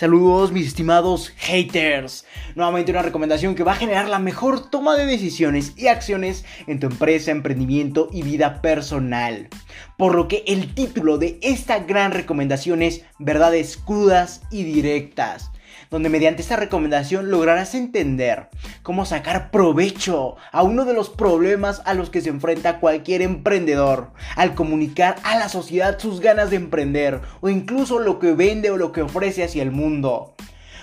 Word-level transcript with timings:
Saludos 0.00 0.50
mis 0.50 0.66
estimados 0.66 1.28
haters. 1.36 2.24
Nuevamente 2.54 2.90
una 2.90 3.02
recomendación 3.02 3.54
que 3.54 3.64
va 3.64 3.72
a 3.72 3.76
generar 3.76 4.08
la 4.08 4.18
mejor 4.18 4.70
toma 4.70 4.96
de 4.96 5.04
decisiones 5.04 5.74
y 5.76 5.88
acciones 5.88 6.46
en 6.66 6.80
tu 6.80 6.86
empresa, 6.86 7.32
emprendimiento 7.32 8.08
y 8.10 8.22
vida 8.22 8.62
personal. 8.62 9.50
Por 9.98 10.14
lo 10.14 10.26
que 10.26 10.42
el 10.46 10.72
título 10.74 11.18
de 11.18 11.38
esta 11.42 11.80
gran 11.80 12.12
recomendación 12.12 12.80
es 12.80 13.02
Verdades 13.18 13.76
crudas 13.76 14.40
y 14.50 14.64
directas 14.64 15.50
donde 15.90 16.08
mediante 16.08 16.42
esta 16.42 16.56
recomendación 16.56 17.30
lograrás 17.30 17.74
entender 17.74 18.48
cómo 18.82 19.04
sacar 19.04 19.50
provecho 19.50 20.36
a 20.52 20.62
uno 20.62 20.84
de 20.84 20.94
los 20.94 21.10
problemas 21.10 21.82
a 21.84 21.94
los 21.94 22.10
que 22.10 22.20
se 22.20 22.30
enfrenta 22.30 22.80
cualquier 22.80 23.22
emprendedor 23.22 24.12
al 24.36 24.54
comunicar 24.54 25.16
a 25.24 25.38
la 25.38 25.48
sociedad 25.48 25.98
sus 25.98 26.20
ganas 26.20 26.50
de 26.50 26.56
emprender 26.56 27.20
o 27.40 27.48
incluso 27.48 27.98
lo 27.98 28.18
que 28.18 28.32
vende 28.32 28.70
o 28.70 28.76
lo 28.76 28.92
que 28.92 29.02
ofrece 29.02 29.44
hacia 29.44 29.62
el 29.62 29.70
mundo. 29.70 30.34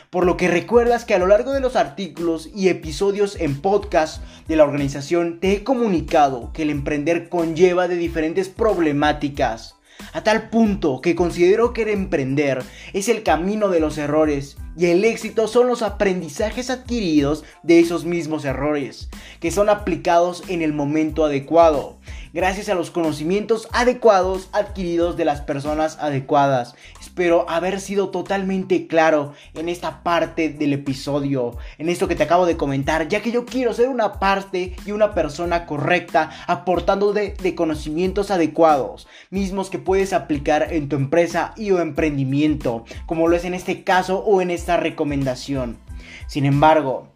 Por 0.09 0.25
lo 0.25 0.37
que 0.37 0.47
recuerdas 0.47 1.03
que 1.03 1.13
a 1.13 1.19
lo 1.19 1.27
largo 1.27 1.51
de 1.51 1.59
los 1.59 1.75
artículos 1.75 2.49
y 2.55 2.69
episodios 2.69 3.35
en 3.35 3.61
podcast 3.61 4.23
de 4.47 4.55
la 4.55 4.63
organización 4.63 5.41
te 5.41 5.51
he 5.51 5.63
comunicado 5.65 6.53
que 6.53 6.61
el 6.61 6.69
emprender 6.69 7.27
conlleva 7.27 7.89
de 7.89 7.97
diferentes 7.97 8.47
problemáticas 8.47 9.75
a 10.13 10.23
tal 10.23 10.49
punto 10.49 11.01
que 11.01 11.15
considero 11.15 11.73
que 11.73 11.83
el 11.83 11.89
emprender 11.89 12.63
es 12.93 13.09
el 13.09 13.23
camino 13.23 13.69
de 13.69 13.79
los 13.79 13.97
errores 13.97 14.57
y 14.77 14.87
el 14.87 15.03
éxito 15.05 15.47
son 15.47 15.67
los 15.67 15.81
aprendizajes 15.81 16.69
adquiridos 16.69 17.43
de 17.63 17.79
esos 17.79 18.05
mismos 18.05 18.45
errores, 18.45 19.09
que 19.39 19.51
son 19.51 19.69
aplicados 19.69 20.43
en 20.49 20.61
el 20.61 20.73
momento 20.73 21.25
adecuado, 21.25 21.96
gracias 22.33 22.69
a 22.69 22.75
los 22.75 22.91
conocimientos 22.91 23.67
adecuados 23.71 24.49
adquiridos 24.51 25.17
de 25.17 25.25
las 25.25 25.41
personas 25.41 25.97
adecuadas. 25.99 26.75
Espero 26.99 27.49
haber 27.49 27.79
sido 27.79 28.09
totalmente 28.09 28.87
claro 28.87 29.33
en 29.53 29.69
esta 29.69 30.03
parte 30.03 30.49
del 30.49 30.73
episodio, 30.73 31.57
en 31.77 31.89
esto 31.89 32.07
que 32.07 32.15
te 32.15 32.23
acabo 32.23 32.45
de 32.45 32.57
comentar, 32.57 33.07
ya 33.07 33.21
que 33.21 33.31
yo 33.31 33.45
quiero 33.45 33.73
ser 33.73 33.89
una 33.89 34.19
parte 34.19 34.75
y 34.85 34.91
una 34.91 35.13
persona 35.13 35.65
correcta, 35.65 36.29
aportando 36.47 37.13
de, 37.13 37.35
conocimientos 37.55 38.29
adecuados, 38.29 39.07
mismos 39.29 39.69
que 39.69 39.79
puedes 39.79 40.13
aplicar 40.13 40.73
en 40.73 40.89
tu 40.89 40.95
empresa 40.95 41.53
y 41.55 41.71
o 41.71 41.79
emprendimiento, 41.79 42.85
como 43.05 43.27
lo 43.27 43.35
es 43.35 43.45
en 43.45 43.53
este 43.53 43.83
caso 43.83 44.19
o 44.19 44.41
en 44.41 44.51
esta 44.51 44.77
recomendación. 44.77 45.77
Sin 46.27 46.45
embargo, 46.45 47.07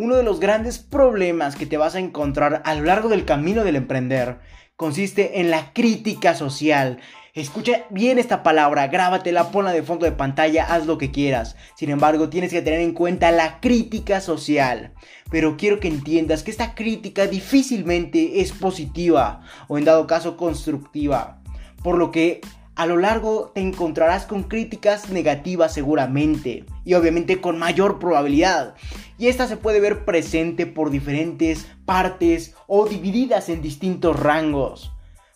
uno 0.00 0.16
de 0.16 0.22
los 0.22 0.40
grandes 0.40 0.78
problemas 0.78 1.56
que 1.56 1.66
te 1.66 1.76
vas 1.76 1.94
a 1.94 1.98
encontrar 1.98 2.62
a 2.64 2.74
lo 2.74 2.84
largo 2.84 3.10
del 3.10 3.26
camino 3.26 3.64
del 3.64 3.76
emprender 3.76 4.38
consiste 4.74 5.40
en 5.40 5.50
la 5.50 5.74
crítica 5.74 6.34
social. 6.34 7.00
Escucha 7.34 7.84
bien 7.90 8.18
esta 8.18 8.42
palabra, 8.42 8.88
grábatela, 8.88 9.50
ponla 9.50 9.72
de 9.72 9.82
fondo 9.82 10.06
de 10.06 10.12
pantalla, 10.12 10.64
haz 10.64 10.86
lo 10.86 10.96
que 10.96 11.10
quieras. 11.10 11.54
Sin 11.76 11.90
embargo, 11.90 12.30
tienes 12.30 12.50
que 12.50 12.62
tener 12.62 12.80
en 12.80 12.94
cuenta 12.94 13.30
la 13.30 13.60
crítica 13.60 14.22
social. 14.22 14.94
Pero 15.30 15.58
quiero 15.58 15.80
que 15.80 15.88
entiendas 15.88 16.42
que 16.42 16.50
esta 16.50 16.74
crítica 16.74 17.26
difícilmente 17.26 18.40
es 18.40 18.52
positiva 18.52 19.42
o 19.68 19.76
en 19.76 19.84
dado 19.84 20.06
caso 20.06 20.38
constructiva. 20.38 21.42
Por 21.82 21.98
lo 21.98 22.10
que 22.10 22.40
a 22.80 22.86
lo 22.86 22.96
largo 22.96 23.52
te 23.54 23.60
encontrarás 23.60 24.24
con 24.24 24.44
críticas 24.44 25.10
negativas 25.10 25.74
seguramente 25.74 26.64
y 26.82 26.94
obviamente 26.94 27.38
con 27.38 27.58
mayor 27.58 27.98
probabilidad. 27.98 28.74
Y 29.18 29.26
esta 29.26 29.46
se 29.46 29.58
puede 29.58 29.80
ver 29.80 30.06
presente 30.06 30.64
por 30.64 30.88
diferentes 30.88 31.66
partes 31.84 32.54
o 32.66 32.86
divididas 32.86 33.50
en 33.50 33.60
distintos 33.60 34.18
rangos. 34.18 34.92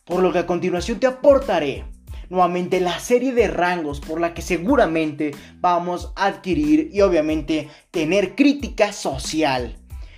Por 0.06 0.22
lo 0.22 0.32
que 0.32 0.38
a 0.38 0.46
continuación 0.46 1.00
te 1.00 1.06
aportaré 1.06 1.84
nuevamente 2.30 2.80
la 2.80 2.98
serie 2.98 3.34
de 3.34 3.48
rangos 3.48 4.00
por 4.00 4.22
la 4.22 4.32
que 4.32 4.40
seguramente 4.40 5.32
vamos 5.60 6.14
a 6.16 6.24
adquirir 6.24 6.88
y 6.94 7.02
obviamente 7.02 7.68
tener 7.90 8.36
crítica 8.36 8.90
social. 8.94 9.76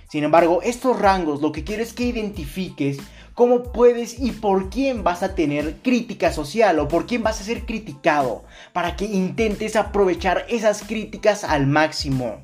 Sin 0.09 0.23
embargo, 0.23 0.61
estos 0.63 0.97
rangos 0.97 1.41
lo 1.41 1.51
que 1.51 1.65
quiero 1.65 1.83
es 1.83 1.91
que 1.91 2.05
identifiques 2.05 2.99
cómo 3.37 3.71
puedes 3.71 4.19
y 4.19 4.31
por 4.31 4.71
quién 4.71 5.03
vas 5.03 5.21
a 5.21 5.35
tener 5.35 5.75
crítica 5.83 6.33
social 6.33 6.79
o 6.79 6.87
por 6.87 7.05
quién 7.05 7.21
vas 7.21 7.39
a 7.39 7.43
ser 7.43 7.67
criticado 7.67 8.43
para 8.73 8.95
que 8.95 9.05
intentes 9.05 9.75
aprovechar 9.75 10.47
esas 10.49 10.81
críticas 10.81 11.43
al 11.43 11.67
máximo. 11.67 12.41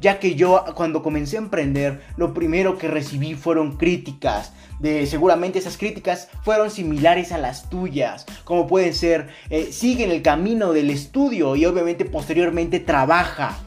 Ya 0.00 0.18
que 0.18 0.36
yo 0.36 0.64
cuando 0.74 1.02
comencé 1.02 1.36
a 1.36 1.40
emprender, 1.40 2.00
lo 2.16 2.32
primero 2.32 2.78
que 2.78 2.88
recibí 2.88 3.34
fueron 3.34 3.76
críticas. 3.76 4.54
De, 4.78 5.06
seguramente 5.06 5.58
esas 5.58 5.76
críticas 5.76 6.28
fueron 6.42 6.70
similares 6.70 7.32
a 7.32 7.38
las 7.38 7.68
tuyas. 7.68 8.24
Como 8.44 8.66
pueden 8.66 8.94
ser, 8.94 9.28
eh, 9.50 9.68
sigue 9.72 10.04
en 10.04 10.10
el 10.10 10.22
camino 10.22 10.72
del 10.72 10.88
estudio 10.88 11.54
y 11.54 11.66
obviamente 11.66 12.06
posteriormente 12.06 12.80
trabaja 12.80 13.58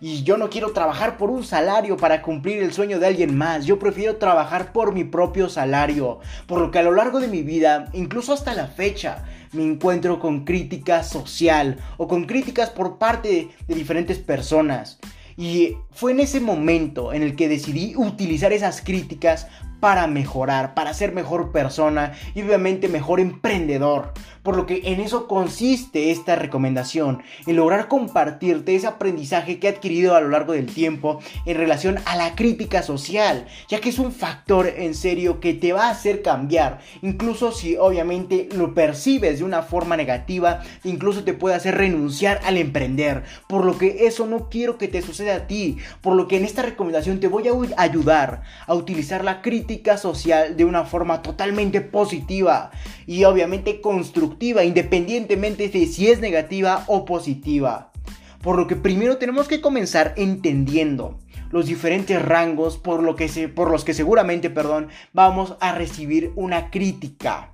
y 0.00 0.22
yo 0.22 0.36
no 0.36 0.48
quiero 0.48 0.72
trabajar 0.72 1.16
por 1.16 1.30
un 1.30 1.44
salario 1.44 1.96
para 1.96 2.22
cumplir 2.22 2.62
el 2.62 2.72
sueño 2.72 2.98
de 2.98 3.06
alguien 3.06 3.36
más. 3.36 3.66
Yo 3.66 3.78
prefiero 3.78 4.16
trabajar 4.16 4.72
por 4.72 4.92
mi 4.92 5.04
propio 5.04 5.48
salario. 5.48 6.20
Por 6.46 6.60
lo 6.60 6.70
que 6.70 6.78
a 6.78 6.82
lo 6.82 6.92
largo 6.92 7.20
de 7.20 7.28
mi 7.28 7.42
vida, 7.42 7.86
incluso 7.92 8.32
hasta 8.32 8.54
la 8.54 8.68
fecha, 8.68 9.24
me 9.52 9.64
encuentro 9.64 10.20
con 10.20 10.44
crítica 10.44 11.02
social 11.02 11.78
o 11.96 12.06
con 12.06 12.26
críticas 12.26 12.70
por 12.70 12.98
parte 12.98 13.50
de 13.66 13.74
diferentes 13.74 14.18
personas. 14.18 14.98
Y 15.36 15.76
fue 15.92 16.12
en 16.12 16.20
ese 16.20 16.40
momento 16.40 17.12
en 17.12 17.22
el 17.22 17.36
que 17.36 17.48
decidí 17.48 17.94
utilizar 17.96 18.52
esas 18.52 18.80
críticas 18.80 19.46
para 19.80 20.06
mejorar, 20.06 20.74
para 20.74 20.94
ser 20.94 21.12
mejor 21.12 21.52
persona 21.52 22.12
y 22.34 22.42
obviamente 22.42 22.88
mejor 22.88 23.20
emprendedor. 23.20 24.12
Por 24.42 24.56
lo 24.56 24.66
que 24.66 24.80
en 24.84 25.00
eso 25.00 25.26
consiste 25.26 26.10
esta 26.10 26.34
recomendación, 26.34 27.22
en 27.46 27.56
lograr 27.56 27.88
compartirte 27.88 28.74
ese 28.74 28.86
aprendizaje 28.86 29.58
que 29.58 29.66
he 29.66 29.70
adquirido 29.70 30.16
a 30.16 30.20
lo 30.20 30.28
largo 30.28 30.54
del 30.54 30.66
tiempo 30.66 31.20
en 31.44 31.56
relación 31.56 31.98
a 32.06 32.16
la 32.16 32.34
crítica 32.34 32.82
social, 32.82 33.46
ya 33.68 33.80
que 33.80 33.90
es 33.90 33.98
un 33.98 34.10
factor 34.10 34.66
en 34.66 34.94
serio 34.94 35.40
que 35.40 35.52
te 35.52 35.72
va 35.72 35.88
a 35.88 35.90
hacer 35.90 36.22
cambiar, 36.22 36.78
incluso 37.02 37.52
si 37.52 37.76
obviamente 37.76 38.48
lo 38.54 38.72
percibes 38.74 39.38
de 39.38 39.44
una 39.44 39.62
forma 39.62 39.96
negativa, 39.96 40.62
incluso 40.82 41.24
te 41.24 41.34
puede 41.34 41.56
hacer 41.56 41.76
renunciar 41.76 42.40
al 42.44 42.56
emprender, 42.56 43.24
por 43.48 43.66
lo 43.66 43.76
que 43.76 44.06
eso 44.06 44.26
no 44.26 44.48
quiero 44.48 44.78
que 44.78 44.88
te 44.88 45.02
suceda 45.02 45.36
a 45.36 45.46
ti, 45.46 45.76
por 46.00 46.14
lo 46.14 46.26
que 46.26 46.36
en 46.38 46.44
esta 46.44 46.62
recomendación 46.62 47.20
te 47.20 47.28
voy 47.28 47.48
a 47.48 47.82
ayudar 47.82 48.42
a 48.66 48.74
utilizar 48.74 49.24
la 49.24 49.42
crítica 49.42 49.67
social 49.96 50.56
de 50.56 50.64
una 50.64 50.84
forma 50.84 51.22
totalmente 51.22 51.80
positiva 51.80 52.70
y 53.06 53.24
obviamente 53.24 53.80
constructiva, 53.80 54.64
independientemente 54.64 55.68
de 55.68 55.86
si 55.86 56.08
es 56.08 56.20
negativa 56.20 56.84
o 56.86 57.04
positiva. 57.04 57.92
Por 58.42 58.56
lo 58.56 58.66
que 58.66 58.76
primero 58.76 59.18
tenemos 59.18 59.48
que 59.48 59.60
comenzar 59.60 60.14
entendiendo 60.16 61.18
los 61.50 61.66
diferentes 61.66 62.20
rangos 62.20 62.78
por, 62.78 63.02
lo 63.02 63.16
que 63.16 63.28
se, 63.28 63.48
por 63.48 63.70
los 63.70 63.84
que 63.84 63.94
seguramente 63.94 64.50
perdón, 64.50 64.88
vamos 65.12 65.56
a 65.60 65.72
recibir 65.72 66.32
una 66.36 66.70
crítica. 66.70 67.52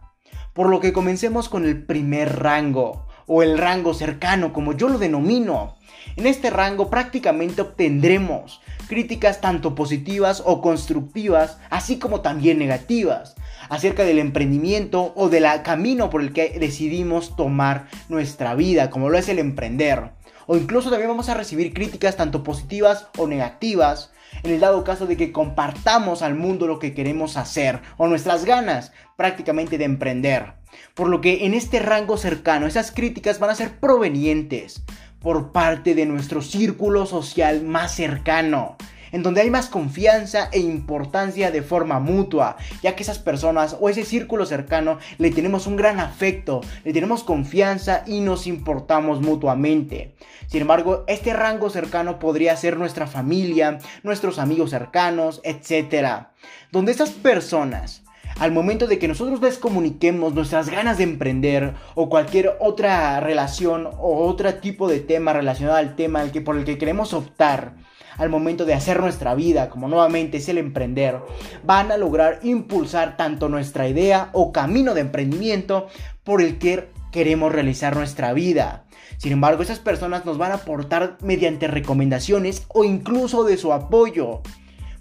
Por 0.53 0.69
lo 0.69 0.81
que 0.81 0.93
comencemos 0.93 1.49
con 1.49 1.65
el 1.65 1.85
primer 1.85 2.41
rango 2.41 3.07
o 3.27 3.43
el 3.43 3.59
rango 3.59 3.95
cercano 3.95 4.53
como 4.53 4.73
yo 4.73 4.89
lo 4.89 4.99
denomino. 4.99 5.77
En 6.17 6.27
este 6.27 6.51
rango 6.51 6.91
prácticamente 6.91 7.63
obtendremos 7.63 8.61
críticas 8.84 9.41
tanto 9.41 9.75
positivas 9.75 10.43
o 10.45 10.61
constructivas, 10.61 11.59
así 11.71 11.99
como 11.99 12.21
también 12.21 12.59
negativas, 12.59 13.34
acerca 13.69 14.05
del 14.05 14.19
emprendimiento 14.19 15.12
o 15.17 15.28
del 15.28 15.47
camino 15.62 16.11
por 16.11 16.21
el 16.21 16.33
que 16.33 16.59
decidimos 16.59 17.37
tomar 17.37 17.89
nuestra 18.09 18.55
vida, 18.55 18.91
como 18.91 19.09
lo 19.09 19.19
es 19.19 19.28
el 19.28 19.39
emprender. 19.39 20.11
O 20.47 20.56
incluso 20.56 20.91
también 20.91 21.09
vamos 21.09 21.28
a 21.28 21.34
recibir 21.34 21.73
críticas 21.73 22.17
tanto 22.17 22.43
positivas 22.43 23.09
o 23.17 23.27
negativas, 23.27 24.12
en 24.43 24.50
el 24.50 24.61
dado 24.61 24.84
caso 24.84 25.06
de 25.06 25.17
que 25.17 25.33
compartamos 25.33 26.23
al 26.23 26.34
mundo 26.34 26.67
lo 26.67 26.79
que 26.79 26.93
queremos 26.93 27.37
hacer 27.37 27.81
o 27.97 28.06
nuestras 28.06 28.44
ganas 28.44 28.93
prácticamente 29.17 29.79
de 29.79 29.85
emprender. 29.85 30.55
Por 30.94 31.09
lo 31.09 31.20
que 31.20 31.47
en 31.47 31.55
este 31.55 31.79
rango 31.79 32.17
cercano 32.17 32.67
esas 32.67 32.91
críticas 32.91 33.38
van 33.38 33.50
a 33.50 33.55
ser 33.55 33.79
provenientes 33.79 34.82
por 35.25 35.53
parte 35.53 35.94
de 35.94 36.05
nuestro 36.05 36.43
círculo 36.43 37.06
social 37.06 37.62
más 37.62 37.94
cercano, 37.94 38.76
en 39.11 39.23
donde 39.23 39.41
hay 39.41 39.49
más 39.49 39.69
confianza 39.69 40.50
e 40.53 40.61
importancia 40.61 41.50
de 41.50 41.62
forma 41.62 41.99
mutua, 41.99 42.56
ya 42.82 42.94
que 42.94 43.05
esas 43.05 43.19
personas 43.19 43.76
o 43.81 43.88
ese 43.88 44.05
círculo 44.05 44.44
cercano 44.44 44.99
le 45.17 45.31
tenemos 45.31 45.67
un 45.67 45.76
gran 45.76 45.99
afecto, 45.99 46.61
le 46.85 46.93
tenemos 46.93 47.25
confianza 47.25 48.05
y 48.06 48.21
nos 48.21 48.47
importamos 48.47 49.23
mutuamente. 49.23 50.15
Sin 50.47 50.61
embargo, 50.61 51.05
este 51.06 51.32
rango 51.32 51.71
cercano 51.71 52.19
podría 52.19 52.55
ser 52.56 52.76
nuestra 52.76 53.06
familia, 53.06 53.79
nuestros 54.03 54.38
amigos 54.38 54.71
cercanos, 54.71 55.41
etc. 55.43 56.26
Donde 56.71 56.93
estas 56.93 57.11
personas 57.11 58.04
al 58.39 58.53
momento 58.53 58.87
de 58.87 58.99
que 58.99 59.09
nosotros 59.09 59.41
les 59.41 59.59
comuniquemos 59.59 60.35
nuestras 60.35 60.69
ganas 60.69 60.99
de 60.99 61.05
emprender 61.05 61.75
o 61.95 62.09
cualquier 62.09 62.57
otra 62.61 63.21
relación 63.21 63.87
o 63.87 64.27
otro 64.27 64.53
tipo 64.55 64.89
de 64.89 65.01
tema 65.01 65.33
relacionado 65.33 65.77
al 65.77 65.97
tema 65.97 66.21
al 66.21 66.33
que, 66.33 66.41
por 66.41 66.57
el 66.57 66.65
que 66.65 66.79
queremos 66.79 67.15
optar, 67.15 67.75
al 68.17 68.29
momento 68.29 68.65
de 68.65 68.75
hacer 68.75 69.01
nuestra 69.01 69.35
vida, 69.35 69.69
como 69.69 69.89
nuevamente 69.89 70.37
es 70.39 70.49
el 70.49 70.59
emprender, 70.59 71.19
van 71.65 71.91
a 71.91 71.97
lograr 71.97 72.41
impulsar 72.43 73.17
tanto 73.17 73.49
nuestra 73.49 73.89
idea 73.89 74.31
o 74.33 74.53
camino 74.53 74.95
de 74.95 75.01
emprendimiento 75.01 75.89
por 76.23 76.41
el 76.41 76.59
que 76.59 76.89
queremos 77.11 77.53
realizar 77.53 77.97
nuestra 77.97 78.33
vida. 78.33 78.85
Sin 79.19 79.33
embargo, 79.33 79.63
esas 79.63 79.79
personas 79.79 80.25
nos 80.25 80.39
van 80.39 80.53
a 80.53 80.57
aportar 80.57 81.19
mediante 81.23 81.69
recomendaciones 81.69 82.67
o 82.69 82.85
incluso 82.85 83.45
de 83.45 83.57
su 83.57 83.73
apoyo. 83.73 84.43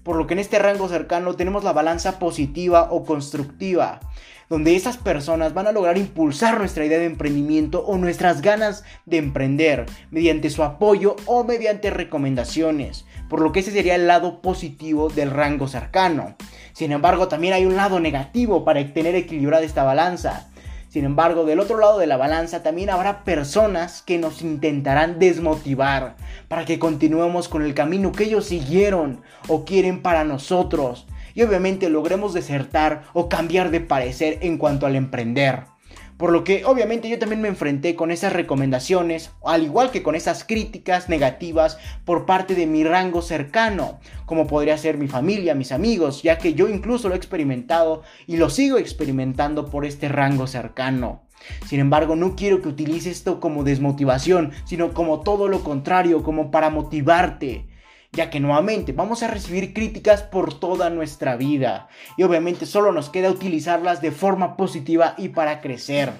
Por 0.03 0.17
lo 0.17 0.27
que 0.27 0.33
en 0.33 0.39
este 0.39 0.59
rango 0.59 0.89
cercano 0.89 1.35
tenemos 1.35 1.63
la 1.63 1.73
balanza 1.73 2.19
positiva 2.19 2.89
o 2.91 3.05
constructiva, 3.05 4.01
donde 4.49 4.75
esas 4.75 4.97
personas 4.97 5.53
van 5.53 5.67
a 5.67 5.71
lograr 5.71 5.97
impulsar 5.97 6.57
nuestra 6.59 6.85
idea 6.85 6.99
de 6.99 7.05
emprendimiento 7.05 7.85
o 7.85 7.97
nuestras 7.97 8.41
ganas 8.41 8.83
de 9.05 9.17
emprender 9.17 9.85
mediante 10.11 10.49
su 10.49 10.63
apoyo 10.63 11.15
o 11.25 11.43
mediante 11.43 11.89
recomendaciones. 11.89 13.05
Por 13.29 13.41
lo 13.41 13.51
que 13.51 13.61
ese 13.61 13.71
sería 13.71 13.95
el 13.95 14.07
lado 14.07 14.41
positivo 14.41 15.09
del 15.09 15.31
rango 15.31 15.67
cercano. 15.67 16.35
Sin 16.73 16.91
embargo, 16.91 17.27
también 17.27 17.53
hay 17.53 17.65
un 17.65 17.75
lado 17.75 17.99
negativo 17.99 18.65
para 18.65 18.93
tener 18.93 19.15
equilibrada 19.15 19.63
esta 19.63 19.83
balanza 19.83 20.52
sin 20.93 21.05
embargo, 21.05 21.43
del 21.43 21.59
otro 21.59 21.79
lado 21.79 21.97
de 21.97 22.05
la 22.05 22.17
balanza 22.17 22.61
también 22.61 22.91
habrá 22.91 23.23
personas 23.23 24.03
que 24.03 24.19
nos 24.19 24.43
intentarán 24.43 25.17
desmotivar 25.17 26.17
para 26.47 26.65
que 26.65 26.77
continuemos 26.77 27.47
con 27.47 27.63
el 27.63 27.73
camino 27.73 28.11
que 28.11 28.25
ellos 28.25 28.45
siguieron 28.45 29.23
o 29.47 29.65
quieren 29.65 30.03
para 30.03 30.23
nosotros 30.23 31.07
y 31.33 31.41
obviamente 31.41 31.89
logremos 31.89 32.35
desertar 32.35 33.05
o 33.13 33.27
cambiar 33.27 33.71
de 33.71 33.81
parecer 33.81 34.37
en 34.41 34.59
cuanto 34.59 34.85
al 34.85 34.95
emprender. 34.95 35.72
Por 36.17 36.31
lo 36.31 36.43
que 36.43 36.63
obviamente 36.65 37.09
yo 37.09 37.19
también 37.19 37.41
me 37.41 37.47
enfrenté 37.47 37.95
con 37.95 38.11
esas 38.11 38.33
recomendaciones, 38.33 39.31
al 39.43 39.63
igual 39.63 39.91
que 39.91 40.03
con 40.03 40.15
esas 40.15 40.43
críticas 40.43 41.09
negativas 41.09 41.77
por 42.05 42.25
parte 42.25 42.55
de 42.55 42.67
mi 42.67 42.83
rango 42.83 43.21
cercano, 43.21 43.99
como 44.25 44.47
podría 44.47 44.77
ser 44.77 44.97
mi 44.97 45.07
familia, 45.07 45.55
mis 45.55 45.71
amigos, 45.71 46.23
ya 46.23 46.37
que 46.37 46.53
yo 46.53 46.69
incluso 46.69 47.09
lo 47.09 47.15
he 47.15 47.17
experimentado 47.17 48.03
y 48.27 48.37
lo 48.37 48.49
sigo 48.49 48.77
experimentando 48.77 49.69
por 49.69 49.85
este 49.85 50.07
rango 50.07 50.47
cercano. 50.47 51.23
Sin 51.67 51.79
embargo, 51.79 52.15
no 52.15 52.35
quiero 52.35 52.61
que 52.61 52.69
utilices 52.69 53.17
esto 53.17 53.39
como 53.39 53.63
desmotivación, 53.63 54.51
sino 54.65 54.93
como 54.93 55.21
todo 55.21 55.47
lo 55.47 55.63
contrario, 55.63 56.23
como 56.23 56.51
para 56.51 56.69
motivarte 56.69 57.67
ya 58.13 58.29
que 58.29 58.39
nuevamente 58.39 58.93
vamos 58.93 59.23
a 59.23 59.27
recibir 59.27 59.73
críticas 59.73 60.21
por 60.21 60.59
toda 60.59 60.89
nuestra 60.89 61.35
vida 61.35 61.89
y 62.15 62.23
obviamente 62.23 62.65
solo 62.65 62.91
nos 62.91 63.09
queda 63.09 63.31
utilizarlas 63.31 64.01
de 64.01 64.11
forma 64.11 64.55
positiva 64.55 65.15
y 65.17 65.29
para 65.29 65.61
crecer. 65.61 66.11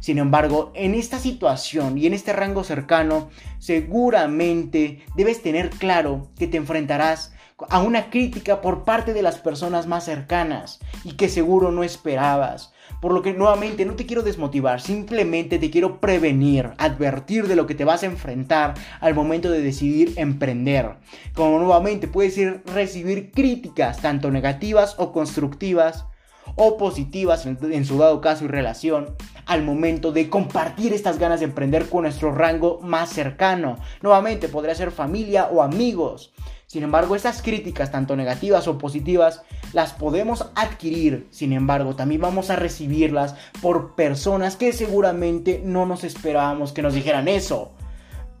Sin 0.00 0.18
embargo, 0.18 0.72
en 0.74 0.94
esta 0.94 1.18
situación 1.18 1.98
y 1.98 2.06
en 2.06 2.14
este 2.14 2.32
rango 2.32 2.64
cercano, 2.64 3.28
seguramente 3.58 5.04
debes 5.14 5.42
tener 5.42 5.70
claro 5.70 6.30
que 6.38 6.46
te 6.46 6.56
enfrentarás 6.56 7.34
a 7.70 7.80
una 7.80 8.10
crítica 8.10 8.60
por 8.60 8.84
parte 8.84 9.14
de 9.14 9.22
las 9.22 9.38
personas 9.38 9.86
más 9.86 10.04
cercanas 10.04 10.78
y 11.04 11.12
que 11.12 11.28
seguro 11.28 11.70
no 11.72 11.82
esperabas. 11.82 12.72
Por 13.06 13.14
lo 13.14 13.22
que 13.22 13.34
nuevamente 13.34 13.84
no 13.84 13.94
te 13.94 14.04
quiero 14.04 14.24
desmotivar, 14.24 14.80
simplemente 14.80 15.60
te 15.60 15.70
quiero 15.70 16.00
prevenir, 16.00 16.72
advertir 16.76 17.46
de 17.46 17.54
lo 17.54 17.64
que 17.64 17.76
te 17.76 17.84
vas 17.84 18.02
a 18.02 18.06
enfrentar 18.06 18.74
al 18.98 19.14
momento 19.14 19.48
de 19.48 19.62
decidir 19.62 20.14
emprender. 20.16 20.96
Como 21.32 21.60
nuevamente 21.60 22.08
puedes 22.08 22.36
ir 22.36 22.64
recibir 22.66 23.30
críticas, 23.30 24.02
tanto 24.02 24.32
negativas 24.32 24.96
o 24.98 25.12
constructivas, 25.12 26.06
o 26.56 26.76
positivas 26.76 27.46
en, 27.46 27.84
su 27.84 27.98
dado 27.98 28.20
caso 28.20 28.44
y 28.44 28.48
relación 28.48 29.14
al 29.46 29.62
momento 29.62 30.10
de 30.10 30.28
compartir 30.28 30.92
estas 30.92 31.20
ganas 31.20 31.38
de 31.38 31.46
emprender 31.46 31.88
con 31.88 32.02
nuestro 32.02 32.34
rango 32.34 32.80
más 32.82 33.10
cercano. 33.10 33.78
Nuevamente 34.02 34.48
podría 34.48 34.74
ser 34.74 34.90
familia 34.90 35.46
o 35.46 35.62
amigos. 35.62 36.32
Sin 36.66 36.82
embargo, 36.82 37.14
esas 37.14 37.42
críticas, 37.42 37.92
tanto 37.92 38.16
negativas 38.16 38.66
o 38.66 38.76
positivas, 38.76 39.42
las 39.72 39.92
podemos 39.92 40.46
adquirir. 40.56 41.28
Sin 41.30 41.52
embargo, 41.52 41.94
también 41.94 42.20
vamos 42.20 42.50
a 42.50 42.56
recibirlas 42.56 43.36
por 43.62 43.94
personas 43.94 44.56
que 44.56 44.72
seguramente 44.72 45.62
no 45.64 45.86
nos 45.86 46.02
esperábamos 46.02 46.72
que 46.72 46.82
nos 46.82 46.94
dijeran 46.94 47.28
eso. 47.28 47.70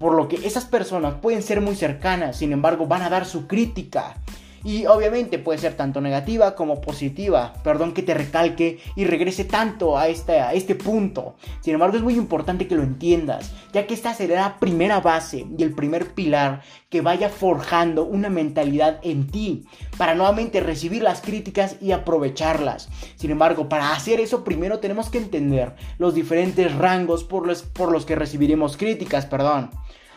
Por 0.00 0.14
lo 0.14 0.26
que 0.26 0.44
esas 0.44 0.64
personas 0.64 1.14
pueden 1.22 1.42
ser 1.42 1.60
muy 1.60 1.76
cercanas, 1.76 2.36
sin 2.36 2.52
embargo, 2.52 2.86
van 2.86 3.02
a 3.02 3.10
dar 3.10 3.26
su 3.26 3.46
crítica. 3.46 4.16
Y 4.66 4.84
obviamente 4.86 5.38
puede 5.38 5.60
ser 5.60 5.74
tanto 5.74 6.00
negativa 6.00 6.56
como 6.56 6.80
positiva. 6.80 7.52
Perdón 7.62 7.94
que 7.94 8.02
te 8.02 8.14
recalque 8.14 8.80
y 8.96 9.04
regrese 9.04 9.44
tanto 9.44 9.96
a 9.96 10.08
este, 10.08 10.40
a 10.40 10.54
este 10.54 10.74
punto. 10.74 11.36
Sin 11.60 11.74
embargo, 11.74 11.96
es 11.96 12.02
muy 12.02 12.14
importante 12.14 12.66
que 12.66 12.74
lo 12.74 12.82
entiendas, 12.82 13.52
ya 13.72 13.86
que 13.86 13.94
esta 13.94 14.12
será 14.12 14.40
la 14.40 14.58
primera 14.58 14.98
base 14.98 15.46
y 15.56 15.62
el 15.62 15.72
primer 15.72 16.14
pilar 16.14 16.62
que 16.88 17.00
vaya 17.00 17.28
forjando 17.28 18.06
una 18.06 18.28
mentalidad 18.28 18.98
en 19.04 19.28
ti 19.28 19.66
para 19.98 20.16
nuevamente 20.16 20.58
recibir 20.58 21.04
las 21.04 21.20
críticas 21.20 21.76
y 21.80 21.92
aprovecharlas. 21.92 22.88
Sin 23.14 23.30
embargo, 23.30 23.68
para 23.68 23.92
hacer 23.92 24.18
eso 24.18 24.42
primero 24.42 24.80
tenemos 24.80 25.10
que 25.10 25.18
entender 25.18 25.76
los 25.98 26.12
diferentes 26.12 26.74
rangos 26.74 27.22
por 27.22 27.46
los, 27.46 27.62
por 27.62 27.92
los 27.92 28.04
que 28.04 28.16
recibiremos 28.16 28.76
críticas, 28.76 29.26
perdón 29.26 29.70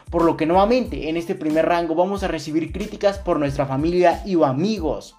por 0.10 0.24
lo 0.24 0.38
que 0.38 0.46
nuevamente 0.46 1.10
en 1.10 1.18
este 1.18 1.36
primer 1.36 1.66
rango 1.66 1.96
vamos 1.96 2.24
a 2.24 2.28
recibir 2.28 2.72
críticas 2.72 3.20
por 3.20 3.40
nuestra 3.40 3.66
familia 3.66 4.22
y 4.26 4.36
o 4.36 4.46
amigos. 4.46 5.16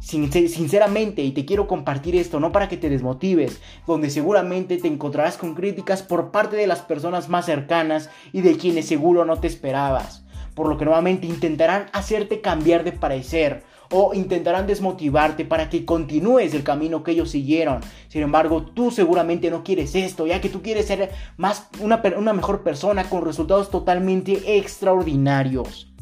Sinceramente, 0.00 1.22
y 1.22 1.32
te 1.32 1.46
quiero 1.46 1.66
compartir 1.66 2.14
esto, 2.16 2.38
no 2.38 2.52
para 2.52 2.68
que 2.68 2.76
te 2.76 2.90
desmotives, 2.90 3.60
donde 3.86 4.10
seguramente 4.10 4.76
te 4.76 4.88
encontrarás 4.88 5.38
con 5.38 5.54
críticas 5.54 6.02
por 6.02 6.30
parte 6.30 6.56
de 6.56 6.66
las 6.66 6.82
personas 6.82 7.30
más 7.30 7.46
cercanas 7.46 8.10
y 8.30 8.42
de 8.42 8.58
quienes 8.58 8.86
seguro 8.86 9.24
no 9.24 9.40
te 9.40 9.46
esperabas, 9.46 10.24
por 10.54 10.68
lo 10.68 10.76
que 10.76 10.84
nuevamente 10.84 11.26
intentarán 11.26 11.86
hacerte 11.94 12.42
cambiar 12.42 12.84
de 12.84 12.92
parecer 12.92 13.62
o 13.96 14.12
intentarán 14.12 14.66
desmotivarte 14.66 15.44
para 15.44 15.70
que 15.70 15.84
continúes 15.84 16.52
el 16.52 16.64
camino 16.64 17.04
que 17.04 17.12
ellos 17.12 17.30
siguieron. 17.30 17.80
Sin 18.08 18.22
embargo, 18.22 18.62
tú 18.62 18.90
seguramente 18.90 19.52
no 19.52 19.62
quieres 19.62 19.94
esto, 19.94 20.26
ya 20.26 20.40
que 20.40 20.48
tú 20.48 20.62
quieres 20.62 20.86
ser 20.86 21.12
más 21.36 21.68
una, 21.78 22.02
una 22.18 22.32
mejor 22.32 22.64
persona 22.64 23.08
con 23.08 23.24
resultados 23.24 23.70
totalmente 23.70 24.56
extraordinarios. 24.58 25.92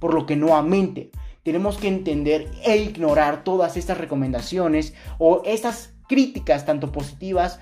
Por 0.00 0.12
lo 0.12 0.26
que 0.26 0.34
nuevamente 0.34 1.12
tenemos 1.44 1.76
que 1.76 1.86
entender 1.86 2.50
e 2.64 2.78
ignorar 2.78 3.44
todas 3.44 3.76
estas 3.76 3.96
recomendaciones 3.96 4.94
o 5.18 5.42
estas 5.44 5.94
críticas 6.08 6.66
tanto 6.66 6.90
positivas 6.90 7.60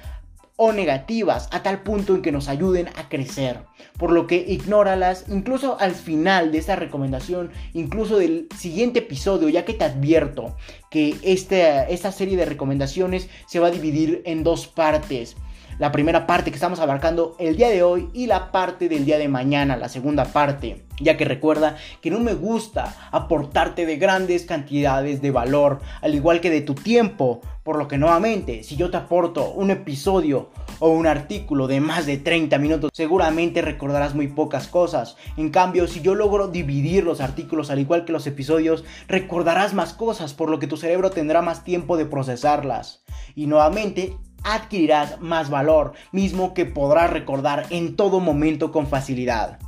o 0.57 0.73
negativas 0.73 1.49
a 1.51 1.63
tal 1.63 1.83
punto 1.83 2.15
en 2.15 2.23
que 2.23 2.33
nos 2.33 2.49
ayuden 2.49 2.89
a 2.97 3.09
crecer. 3.09 3.61
Por 3.99 4.13
lo 4.13 4.27
que 4.27 4.37
ignóralas 4.37 5.27
incluso 5.29 5.79
al 5.81 5.93
final 5.93 6.53
de 6.53 6.59
esta 6.59 6.77
recomendación, 6.77 7.51
incluso 7.73 8.19
del 8.19 8.49
siguiente 8.57 9.01
episodio, 9.01 9.49
ya 9.49 9.65
que 9.65 9.75
te 9.75 9.85
advierto 9.85 10.57
que 10.91 11.17
este, 11.23 11.93
esta 11.93 12.13
serie 12.13 12.37
de 12.37 12.45
recomendaciones 12.45 13.29
se 13.47 13.59
va 13.59 13.69
a 13.69 13.73
dividir 13.73 14.23
en 14.27 14.45
dos 14.45 14.67
partes 14.67 15.37
la 15.79 15.93
primera 15.93 16.27
parte 16.27 16.51
que 16.51 16.57
estamos 16.57 16.81
abarcando 16.81 17.37
el 17.39 17.57
día 17.57 17.69
de 17.69 17.83
hoy 17.83 18.09
y 18.13 18.27
la 18.27 18.53
parte 18.53 18.89
del 18.89 19.05
día 19.05 19.19
de 19.19 19.29
mañana, 19.29 19.77
la 19.77 19.89
segunda 19.89 20.25
parte. 20.25 20.85
Ya 21.01 21.17
que 21.17 21.25
recuerda 21.25 21.77
que 22.01 22.11
no 22.11 22.21
me 22.21 22.35
gusta 22.35 22.95
aportarte 23.11 23.85
de 23.85 23.97
grandes 23.97 24.45
cantidades 24.45 25.21
de 25.21 25.33
valor, 25.33 25.81
al 26.03 26.15
igual 26.15 26.41
que 26.41 26.51
de 26.51 26.61
tu 26.61 26.75
tiempo. 26.75 27.41
Por 27.65 27.77
lo 27.77 27.89
que 27.89 27.97
nuevamente, 27.97 28.63
si 28.63 28.77
yo 28.77 28.91
te 28.91 28.99
aporto 28.99 29.51
un 29.53 29.71
episodio 29.71 30.51
o 30.81 30.91
un 30.91 31.07
artículo 31.07 31.67
de 31.67 31.81
más 31.81 32.05
de 32.05 32.19
30 32.19 32.59
minutos, 32.59 32.91
seguramente 32.93 33.63
recordarás 33.63 34.15
muy 34.15 34.29
pocas 34.29 34.69
cosas. 34.69 35.17
En 35.37 35.51
cambio, 35.51 35.89
si 35.89 36.03
yo 36.03 36.15
logro 36.15 36.49
dividir 36.49 37.05
los 37.05 37.21
artículos 37.21 37.71
al 37.71 37.79
igual 37.79 38.05
que 38.05 38.13
los 38.13 38.27
episodios, 38.27 38.85
recordarás 39.09 39.73
más 39.73 39.95
cosas, 39.95 40.35
por 40.35 40.51
lo 40.51 40.59
que 40.59 40.67
tu 40.67 40.77
cerebro 40.77 41.11
tendrá 41.11 41.41
más 41.41 41.65
tiempo 41.65 41.97
de 41.97 42.05
procesarlas. 42.05 43.03
Y 43.35 43.47
nuevamente, 43.47 44.17
adquirirás 44.45 45.21
más 45.21 45.51
valor, 45.51 45.95
mismo 46.13 46.55
que 46.55 46.67
podrás 46.67 47.11
recordar 47.11 47.67
en 47.71 47.97
todo 47.97 48.21
momento 48.21 48.71
con 48.71 48.87
facilidad. 48.87 49.59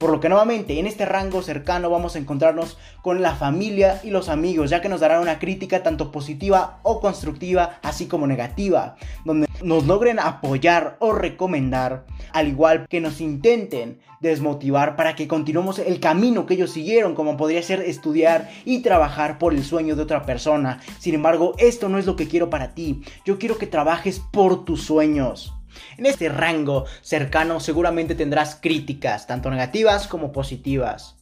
Por 0.00 0.12
lo 0.12 0.18
que 0.18 0.30
nuevamente 0.30 0.78
en 0.78 0.86
este 0.86 1.04
rango 1.04 1.42
cercano 1.42 1.90
vamos 1.90 2.16
a 2.16 2.18
encontrarnos 2.18 2.78
con 3.02 3.20
la 3.20 3.34
familia 3.34 4.00
y 4.02 4.08
los 4.08 4.30
amigos, 4.30 4.70
ya 4.70 4.80
que 4.80 4.88
nos 4.88 5.00
darán 5.00 5.20
una 5.20 5.38
crítica 5.38 5.82
tanto 5.82 6.10
positiva 6.10 6.80
o 6.84 7.02
constructiva, 7.02 7.78
así 7.82 8.06
como 8.06 8.26
negativa, 8.26 8.96
donde 9.26 9.46
nos 9.62 9.84
logren 9.84 10.18
apoyar 10.18 10.96
o 11.00 11.12
recomendar, 11.12 12.06
al 12.32 12.48
igual 12.48 12.88
que 12.88 13.02
nos 13.02 13.20
intenten 13.20 14.00
desmotivar 14.22 14.96
para 14.96 15.14
que 15.14 15.28
continuemos 15.28 15.78
el 15.78 16.00
camino 16.00 16.46
que 16.46 16.54
ellos 16.54 16.70
siguieron, 16.70 17.14
como 17.14 17.36
podría 17.36 17.62
ser 17.62 17.82
estudiar 17.82 18.48
y 18.64 18.80
trabajar 18.80 19.36
por 19.36 19.52
el 19.52 19.62
sueño 19.62 19.96
de 19.96 20.02
otra 20.02 20.24
persona. 20.24 20.80
Sin 20.98 21.14
embargo, 21.14 21.52
esto 21.58 21.90
no 21.90 21.98
es 21.98 22.06
lo 22.06 22.16
que 22.16 22.26
quiero 22.26 22.48
para 22.48 22.74
ti. 22.74 23.02
Yo 23.26 23.38
quiero 23.38 23.58
que 23.58 23.66
trabajes 23.66 24.22
por 24.32 24.64
tus 24.64 24.82
sueños. 24.82 25.52
En 25.96 26.06
este 26.06 26.28
rango 26.28 26.84
cercano 27.02 27.60
seguramente 27.60 28.14
tendrás 28.14 28.56
críticas, 28.60 29.26
tanto 29.26 29.50
negativas 29.50 30.06
como 30.06 30.32
positivas. 30.32 31.16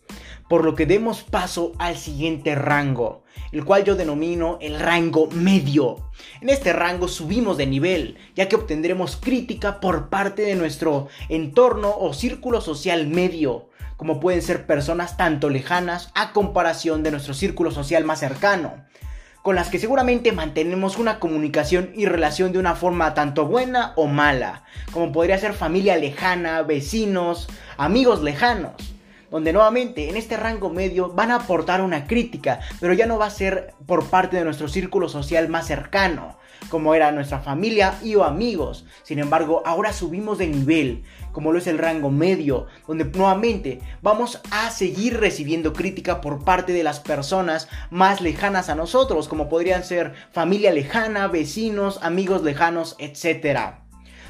Por 0.49 0.65
lo 0.65 0.75
que 0.75 0.87
demos 0.87 1.23
paso 1.23 1.73
al 1.79 1.99
siguiente 1.99 2.55
rango, 2.55 3.25
el 3.53 3.65
cual 3.65 3.85
yo 3.85 3.97
denomino 3.97 4.59
el 4.61 4.81
rango 4.81 5.29
medio. 5.31 6.11
En 6.41 6.49
este 6.49 6.73
rango 6.73 7.09
subimos 7.09 7.59
de 7.59 7.67
nivel, 7.67 8.17
ya 8.35 8.49
que 8.49 8.57
obtendremos 8.57 9.17
crítica 9.17 9.81
por 9.81 10.09
parte 10.09 10.43
de 10.43 10.55
nuestro 10.55 11.09
entorno 11.29 11.95
o 11.99 12.15
círculo 12.15 12.61
social 12.61 13.07
medio, 13.07 13.69
como 13.99 14.21
pueden 14.21 14.43
ser 14.43 14.67
personas 14.67 15.17
tanto 15.17 15.51
lejanas 15.51 16.11
a 16.15 16.33
comparación 16.33 17.03
de 17.03 17.11
nuestro 17.11 17.35
círculo 17.35 17.71
social 17.71 18.05
más 18.05 18.21
cercano 18.21 18.87
con 19.49 19.57
las 19.57 19.71
que 19.71 19.79
seguramente 19.79 20.31
mantenemos 20.33 20.99
una 20.99 21.19
comunicación 21.19 21.93
y 21.95 22.05
relación 22.05 22.53
de 22.53 22.59
una 22.59 22.75
forma 22.75 23.15
tanto 23.15 23.47
buena 23.47 23.95
o 23.97 24.07
mala, 24.07 24.63
como 24.93 25.11
podría 25.11 25.39
ser 25.39 25.55
familia 25.55 25.97
lejana, 25.97 26.61
vecinos, 26.61 27.49
amigos 27.79 28.23
lejanos 28.23 28.98
donde 29.31 29.53
nuevamente 29.53 30.09
en 30.09 30.17
este 30.17 30.37
rango 30.37 30.71
medio 30.71 31.11
van 31.11 31.31
a 31.31 31.37
aportar 31.37 31.81
una 31.81 32.07
crítica, 32.07 32.61
pero 32.81 32.93
ya 32.93 33.07
no 33.07 33.19
va 33.19 33.27
a 33.27 33.31
ser 33.31 33.75
por 33.87 34.07
parte 34.07 34.37
de 34.37 34.45
nuestro 34.45 34.69
círculo 34.69 35.09
social 35.09 35.49
más 35.49 35.67
cercano, 35.67 36.39
como 36.71 36.95
era 36.95 37.13
nuestra 37.13 37.41
familia 37.41 37.95
y 38.03 38.15
o 38.15 38.25
amigos. 38.25 38.85
Sin 39.03 39.19
embargo, 39.19 39.63
ahora 39.65 39.93
subimos 39.93 40.39
de 40.39 40.49
nivel, 40.49 41.05
como 41.33 41.53
lo 41.53 41.59
es 41.59 41.67
el 41.67 41.79
rango 41.79 42.11
medio, 42.11 42.67
donde 42.87 43.05
nuevamente 43.05 43.81
vamos 44.03 44.41
a 44.51 44.71
seguir 44.71 45.19
recibiendo 45.19 45.73
crítica 45.73 46.21
por 46.21 46.45
parte 46.45 46.73
de 46.73 46.83
las 46.83 47.01
personas 47.01 47.69
más 47.91 48.21
lejanas 48.21 48.69
a 48.69 48.75
nosotros, 48.75 49.29
como 49.29 49.49
podrían 49.49 49.85
ser 49.85 50.15
familia 50.33 50.73
lejana, 50.73 51.29
vecinos, 51.29 51.99
amigos 52.03 52.43
lejanos, 52.43 52.97
etcétera 52.99 53.88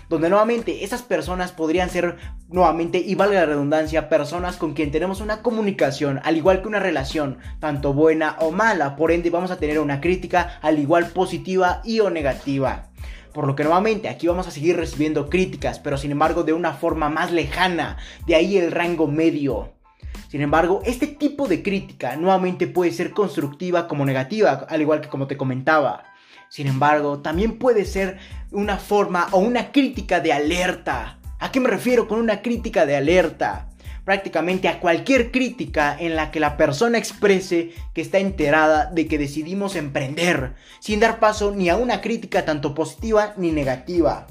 donde 0.09 0.31
nuevamente 0.31 0.85
esas 0.85 1.03
personas 1.03 1.53
podrían 1.53 1.91
ser 1.91 2.17
nuevamente, 2.49 2.99
y 2.99 3.15
valga 3.15 3.41
la 3.41 3.47
redundancia, 3.47 4.09
personas 4.09 4.57
con 4.57 4.75
quien 4.75 4.91
tenemos 4.91 5.21
una 5.21 5.43
comunicación, 5.43 6.21
al 6.25 6.37
igual 6.37 6.63
que 6.63 6.69
una 6.69 6.79
relación, 6.79 7.39
tanto 7.61 7.93
buena 7.93 8.37
o 8.41 8.51
mala, 8.51 8.97
por 8.97 9.13
ende 9.13 9.31
vamos 9.31 9.51
a 9.51 9.59
tener 9.59 9.79
una 9.79 10.01
crítica 10.01 10.59
al 10.63 10.79
igual 10.79 11.09
positiva 11.09 11.83
y 11.85 12.01
o 12.01 12.11
negativa. 12.11 12.87
Por 13.33 13.47
lo 13.47 13.55
que 13.55 13.65
nuevamente 13.65 14.09
aquí 14.09 14.27
vamos 14.27 14.49
a 14.49 14.51
seguir 14.51 14.77
recibiendo 14.77 15.29
críticas, 15.29 15.79
pero 15.79 15.99
sin 15.99 16.11
embargo 16.11 16.43
de 16.43 16.55
una 16.55 16.73
forma 16.73 17.09
más 17.11 17.31
lejana, 17.31 17.99
de 18.27 18.35
ahí 18.35 18.57
el 18.57 18.73
rango 18.73 19.07
medio. 19.07 19.75
Sin 20.29 20.41
embargo, 20.41 20.83
este 20.85 21.07
tipo 21.07 21.49
de 21.49 21.63
crítica 21.63 22.17
nuevamente 22.17 22.67
puede 22.67 22.93
ser 22.93 23.13
constructiva 23.13 23.89
como 23.89 24.05
negativa, 24.05 24.67
al 24.69 24.81
igual 24.81 25.01
que 25.01 25.09
como 25.09 25.27
te 25.27 25.37
comentaba. 25.37 26.05
Sin 26.49 26.67
embargo, 26.67 27.21
también 27.21 27.59
puede 27.59 27.85
ser 27.85 28.19
una 28.51 28.79
forma 28.79 29.29
o 29.33 29.39
una 29.39 29.73
crítica 29.73 30.21
de 30.21 30.33
alerta. 30.33 31.19
¿A 31.39 31.53
qué 31.53 31.61
me 31.61 31.69
refiero 31.69 32.09
con 32.09 32.19
una 32.19 32.43
crítica 32.43 32.87
de 32.87 32.97
alerta? 32.97 33.69
Prácticamente 34.05 34.69
a 34.69 34.81
cualquier 34.81 35.31
crítica 35.31 35.95
en 35.99 36.17
la 36.17 36.31
que 36.31 36.41
la 36.41 36.57
persona 36.57 36.97
exprese 36.97 37.73
que 37.93 38.01
está 38.01 38.19
enterada 38.19 38.87
de 38.87 39.07
que 39.07 39.19
decidimos 39.19 39.77
emprender, 39.77 40.55
sin 40.81 40.99
dar 40.99 41.21
paso 41.21 41.55
ni 41.55 41.69
a 41.69 41.77
una 41.77 42.01
crítica 42.01 42.45
tanto 42.45 42.75
positiva 42.75 43.35
ni 43.37 43.53
negativa. 43.53 44.27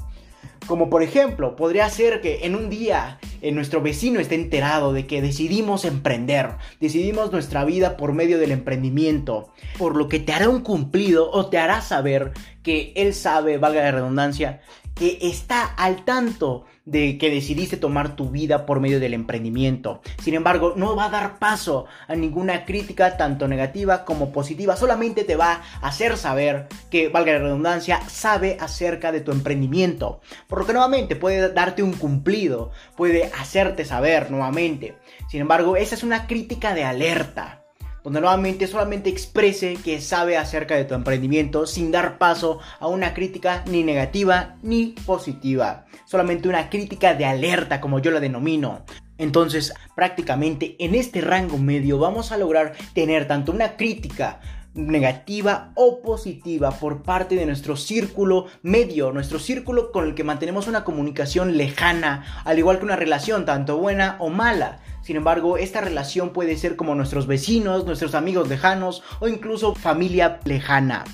Como 0.68 0.90
por 0.90 1.02
ejemplo, 1.02 1.56
podría 1.56 1.90
ser 1.90 2.20
que 2.20 2.46
en 2.46 2.54
un 2.54 2.70
día 2.70 3.20
en 3.42 3.56
nuestro 3.56 3.82
vecino 3.82 4.20
esté 4.20 4.36
enterado 4.36 4.92
de 4.92 5.08
que 5.08 5.22
decidimos 5.22 5.86
emprender, 5.86 6.58
decidimos 6.82 7.32
nuestra 7.32 7.64
vida 7.64 7.96
por 7.96 8.12
medio 8.12 8.38
del 8.38 8.52
emprendimiento, 8.52 9.54
por 9.78 9.96
lo 9.96 10.10
que 10.10 10.20
te 10.20 10.34
hará 10.34 10.50
un 10.50 10.62
cumplido 10.62 11.32
o 11.32 11.48
te 11.48 11.58
hará 11.58 11.80
saber 11.80 12.34
que 12.64 12.92
él 12.98 13.14
sabe, 13.14 13.58
valga 13.58 13.82
la 13.82 13.92
redundancia, 13.92 14.60
que 14.94 15.20
está 15.22 15.64
al 15.64 16.04
tanto 16.04 16.66
de 16.88 17.18
que 17.18 17.30
decidiste 17.30 17.76
tomar 17.76 18.16
tu 18.16 18.30
vida 18.30 18.66
por 18.66 18.80
medio 18.80 19.00
del 19.00 19.14
emprendimiento. 19.14 20.02
Sin 20.24 20.34
embargo, 20.34 20.74
no 20.76 20.96
va 20.96 21.06
a 21.06 21.10
dar 21.10 21.38
paso 21.38 21.86
a 22.08 22.16
ninguna 22.16 22.66
crítica 22.66 23.18
tanto 23.18 23.48
negativa 23.48 24.06
como 24.06 24.32
positiva, 24.32 24.78
solamente 24.78 25.26
te 25.26 25.36
va 25.36 25.62
a 25.82 25.88
hacer 25.88 26.18
saber 26.18 26.68
que, 26.90 27.10
valga 27.10 27.34
la 27.34 27.40
redundancia, 27.40 28.00
sabe 28.08 28.58
acerca 28.60 29.12
de 29.12 29.22
tu 29.22 29.32
emprendimiento. 29.32 30.22
Por 30.48 30.60
lo 30.60 30.66
que 30.66 30.74
nuevamente 30.74 31.18
puede 31.18 31.52
darte 31.52 31.84
un 31.84 31.94
cumplido, 31.94 32.72
puede 32.96 33.26
hacerte 33.38 33.84
saber 33.84 34.32
nuevamente. 34.32 34.96
Sin 35.30 35.42
embargo, 35.42 35.76
esa 35.76 35.94
es 35.94 36.04
una 36.04 36.26
crítica 36.26 36.74
de 36.74 36.86
alerta 36.86 37.67
donde 38.08 38.22
nuevamente 38.22 38.68
solamente 38.68 39.10
exprese 39.10 39.76
que 39.84 40.00
sabe 40.00 40.38
acerca 40.38 40.78
de 40.78 40.86
tu 40.86 40.94
emprendimiento 40.94 41.68
sin 41.68 41.92
dar 41.92 42.18
paso 42.18 42.60
a 42.80 42.88
una 42.88 43.14
crítica 43.14 43.66
ni 43.68 43.84
negativa 43.84 44.56
ni 44.64 44.96
positiva. 45.06 45.88
Solamente 46.06 46.48
una 46.48 46.70
crítica 46.70 47.16
de 47.16 47.26
alerta 47.26 47.82
como 47.82 48.00
yo 48.00 48.12
la 48.12 48.22
denomino. 48.22 48.86
Entonces, 49.18 49.74
prácticamente 49.94 50.78
en 50.80 50.96
este 50.96 51.20
rango 51.20 51.58
medio 51.58 52.00
vamos 52.00 52.32
a 52.32 52.38
lograr 52.38 52.76
tener 52.94 53.28
tanto 53.28 53.52
una 53.52 53.76
crítica 53.76 54.40
negativa 54.74 55.74
o 55.76 56.02
positiva 56.02 56.72
por 56.72 57.04
parte 57.04 57.36
de 57.36 57.46
nuestro 57.46 57.76
círculo 57.76 58.46
medio, 58.62 59.12
nuestro 59.12 59.38
círculo 59.38 59.92
con 59.92 60.06
el 60.06 60.16
que 60.16 60.24
mantenemos 60.24 60.68
una 60.68 60.86
comunicación 60.86 61.58
lejana, 61.58 62.24
al 62.46 62.58
igual 62.58 62.80
que 62.80 62.86
una 62.86 62.96
relación 62.96 63.44
tanto 63.44 63.78
buena 63.78 64.16
o 64.20 64.30
mala. 64.30 64.80
Sin 65.08 65.16
embargo, 65.16 65.58
esta 65.58 65.80
relación 65.80 66.32
puede 66.32 66.58
ser 66.58 66.76
como 66.76 66.94
nuestros 66.94 67.28
vecinos, 67.28 67.86
nuestros 67.86 68.14
amigos 68.14 68.50
lejanos 68.50 69.04
o 69.22 69.30
incluso 69.30 69.74
familia 69.74 70.42
lejana. 70.44 71.06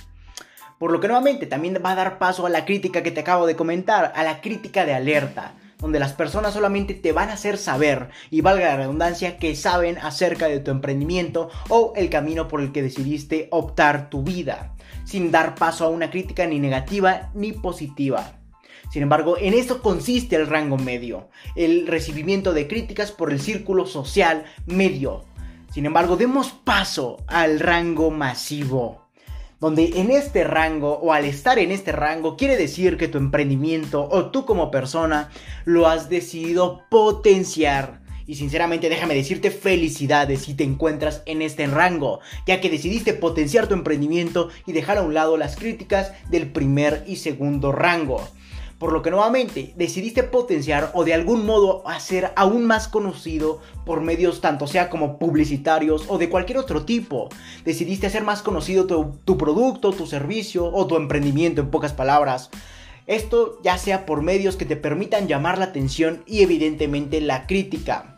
Por 0.79 0.91
lo 0.91 0.99
que 0.99 1.07
nuevamente 1.07 1.45
también 1.45 1.77
va 1.85 1.91
a 1.91 1.95
dar 1.95 2.17
paso 2.17 2.47
a 2.47 2.49
la 2.49 2.65
crítica 2.65 3.03
que 3.03 3.11
te 3.11 3.19
acabo 3.19 3.45
de 3.45 3.55
comentar, 3.55 4.11
a 4.15 4.23
la 4.23 4.41
crítica 4.41 4.87
de 4.87 4.95
alerta, 4.95 5.53
donde 5.77 5.99
las 5.99 6.13
personas 6.13 6.55
solamente 6.55 6.95
te 6.95 7.11
van 7.11 7.29
a 7.29 7.33
hacer 7.33 7.59
saber, 7.59 8.09
y 8.31 8.41
valga 8.41 8.69
la 8.69 8.77
redundancia, 8.77 9.37
que 9.37 9.55
saben 9.55 9.99
acerca 9.99 10.47
de 10.47 10.59
tu 10.59 10.71
emprendimiento 10.71 11.51
o 11.69 11.93
el 11.95 12.09
camino 12.09 12.47
por 12.47 12.61
el 12.61 12.71
que 12.71 12.81
decidiste 12.81 13.47
optar 13.51 14.09
tu 14.09 14.23
vida, 14.23 14.73
sin 15.05 15.29
dar 15.29 15.53
paso 15.53 15.85
a 15.85 15.89
una 15.89 16.09
crítica 16.09 16.47
ni 16.47 16.57
negativa 16.57 17.29
ni 17.35 17.51
positiva. 17.51 18.39
Sin 18.93 19.01
embargo, 19.01 19.37
en 19.39 19.55
esto 19.55 19.81
consiste 19.81 20.35
el 20.35 20.45
rango 20.45 20.77
medio, 20.77 21.27
el 21.55 21.87
recibimiento 21.87 22.53
de 22.53 22.67
críticas 22.67 23.11
por 23.11 23.31
el 23.31 23.39
círculo 23.39 23.87
social 23.87 24.45
medio. 24.67 25.25
Sin 25.73 25.87
embargo, 25.87 26.15
demos 26.15 26.51
paso 26.51 27.17
al 27.25 27.59
rango 27.59 28.11
masivo 28.11 29.01
donde 29.59 29.93
en 29.95 30.11
este 30.11 30.43
rango 30.43 30.99
o 30.99 31.11
al 31.11 31.25
estar 31.25 31.57
en 31.57 31.71
este 31.71 31.91
rango 31.91 32.37
quiere 32.37 32.55
decir 32.55 32.97
que 32.97 33.07
tu 33.07 33.17
emprendimiento 33.17 34.07
o 34.11 34.29
tú 34.29 34.45
como 34.45 34.69
persona 34.69 35.31
lo 35.65 35.87
has 35.87 36.07
decidido 36.07 36.83
potenciar. 36.91 38.01
Y 38.27 38.35
sinceramente 38.35 38.89
déjame 38.89 39.15
decirte 39.15 39.49
felicidades 39.49 40.41
si 40.43 40.53
te 40.53 40.65
encuentras 40.65 41.23
en 41.25 41.41
este 41.41 41.65
rango, 41.65 42.19
ya 42.45 42.61
que 42.61 42.69
decidiste 42.69 43.13
potenciar 43.13 43.67
tu 43.67 43.73
emprendimiento 43.73 44.49
y 44.67 44.73
dejar 44.73 44.99
a 44.99 45.01
un 45.01 45.15
lado 45.15 45.35
las 45.35 45.55
críticas 45.55 46.11
del 46.29 46.51
primer 46.51 47.03
y 47.07 47.15
segundo 47.15 47.71
rango 47.71 48.21
por 48.83 48.91
lo 48.91 49.01
que 49.01 49.11
nuevamente 49.11 49.71
decidiste 49.77 50.23
potenciar 50.23 50.91
o 50.93 51.05
de 51.05 51.13
algún 51.13 51.45
modo 51.45 51.87
hacer 51.87 52.33
aún 52.35 52.65
más 52.65 52.89
conocido 52.89 53.61
por 53.85 54.01
medios 54.01 54.41
tanto 54.41 54.67
sea 54.67 54.89
como 54.89 55.19
publicitarios 55.19 56.03
o 56.09 56.17
de 56.17 56.27
cualquier 56.27 56.57
otro 56.57 56.83
tipo. 56.83 57.29
Decidiste 57.63 58.07
hacer 58.07 58.25
más 58.25 58.41
conocido 58.41 58.85
tu, 58.85 59.37
producto, 59.37 59.93
tu 59.93 60.05
servicio 60.05 60.65
o 60.65 60.85
tu 60.85 60.97
emprendimiento 60.97 61.61
en 61.61 61.71
pocas 61.71 61.93
palabras. 61.93 62.49
Esto 63.07 63.57
ya 63.63 63.77
sea 63.77 64.05
por 64.05 64.21
medios 64.21 64.57
que 64.57 64.65
te 64.65 64.75
permitan 64.75 65.29
llamar 65.29 65.59
la 65.59 65.65
atención 65.67 66.21
y 66.27 66.41
evidentemente 66.41 67.21
la 67.21 67.47
crítica. 67.47 68.12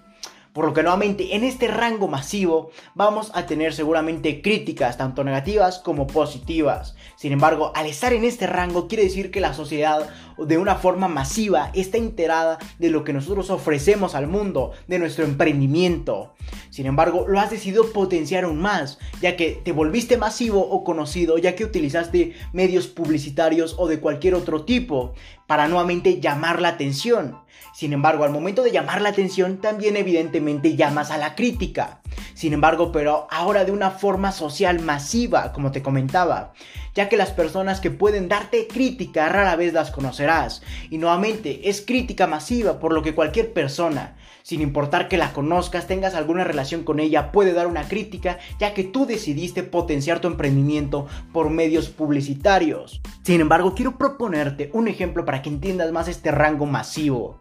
Por 0.55 0.63
lo 0.63 0.73
que 0.73 0.83
nuevamente 0.83 1.35
en 1.35 1.43
este 1.43 1.67
rango 1.67 2.07
masivo 2.07 2.71
vamos 2.93 3.29
a 3.33 3.45
tener 3.45 3.73
seguramente 3.73 4.41
críticas 4.41 4.97
tanto 4.97 5.25
negativas 5.25 5.79
como 5.79 6.07
positivas. 6.07 6.95
Sin 7.17 7.33
embargo, 7.33 7.73
al 7.75 7.87
estar 7.87 8.13
en 8.13 8.23
este 8.23 8.47
rango 8.47 8.87
quiere 8.87 9.03
decir 9.03 9.31
que 9.31 9.41
la 9.41 9.53
sociedad 9.53 10.07
de 10.37 10.57
una 10.57 10.75
forma 10.75 11.09
masiva 11.09 11.71
está 11.73 11.97
enterada 11.97 12.57
de 12.79 12.89
lo 12.89 13.03
que 13.03 13.11
nosotros 13.11 13.49
ofrecemos 13.49 14.15
al 14.15 14.27
mundo, 14.27 14.71
de 14.87 14.97
nuestro 14.97 15.25
emprendimiento. 15.25 16.34
Sin 16.69 16.85
embargo, 16.85 17.25
lo 17.27 17.39
has 17.39 17.49
decidido 17.49 17.91
potenciar 17.91 18.43
aún 18.43 18.59
más, 18.59 18.99
ya 19.21 19.35
que 19.35 19.61
te 19.63 19.71
volviste 19.71 20.17
masivo 20.17 20.61
o 20.61 20.83
conocido, 20.83 21.37
ya 21.37 21.55
que 21.55 21.63
utilizaste 21.63 22.33
medios 22.53 22.87
publicitarios 22.87 23.75
o 23.77 23.87
de 23.87 23.99
cualquier 23.99 24.35
otro 24.35 24.65
tipo 24.65 25.13
para 25.47 25.67
nuevamente 25.67 26.19
llamar 26.19 26.61
la 26.61 26.69
atención. 26.69 27.37
Sin 27.73 27.93
embargo, 27.93 28.23
al 28.23 28.31
momento 28.31 28.63
de 28.63 28.71
llamar 28.71 29.01
la 29.01 29.09
atención, 29.09 29.57
también 29.59 29.97
evidentemente 29.97 30.75
llamas 30.75 31.11
a 31.11 31.17
la 31.17 31.35
crítica. 31.35 32.01
Sin 32.33 32.53
embargo, 32.53 32.91
pero 32.91 33.27
ahora 33.29 33.65
de 33.65 33.71
una 33.71 33.91
forma 33.91 34.31
social 34.31 34.79
masiva, 34.79 35.51
como 35.51 35.71
te 35.71 35.81
comentaba, 35.81 36.53
ya 36.93 37.09
que 37.09 37.17
las 37.17 37.31
personas 37.31 37.81
que 37.81 37.91
pueden 37.91 38.29
darte 38.29 38.67
crítica 38.67 39.29
rara 39.29 39.55
vez 39.55 39.73
las 39.73 39.91
conocerás. 39.91 40.61
Y 40.89 40.97
nuevamente, 40.97 41.69
es 41.69 41.81
crítica 41.81 42.27
masiva, 42.27 42.79
por 42.79 42.93
lo 42.93 43.03
que 43.03 43.15
cualquier 43.15 43.53
persona, 43.53 44.15
sin 44.45 44.61
importar 44.61 45.07
que 45.07 45.17
la 45.17 45.33
conozcas, 45.33 45.87
tengas 45.87 46.13
alguna 46.13 46.43
relación 46.43 46.83
con 46.83 46.99
ella, 46.99 47.31
puede 47.31 47.53
dar 47.53 47.65
una 47.65 47.87
crítica, 47.87 48.37
ya 48.59 48.75
que 48.75 48.83
tú 48.83 49.07
decidiste 49.07 49.63
potenciar 49.63 50.19
tu 50.19 50.27
emprendimiento 50.27 51.07
por 51.33 51.49
medios 51.49 51.89
publicitarios. 51.89 53.01
Sin 53.23 53.41
embargo, 53.41 53.73
quiero 53.73 53.97
proponerte 53.97 54.69
un 54.73 54.87
ejemplo 54.87 55.25
para 55.25 55.41
que 55.41 55.49
entiendas 55.49 55.91
más 55.91 56.07
este 56.07 56.29
rango 56.29 56.67
masivo 56.67 57.39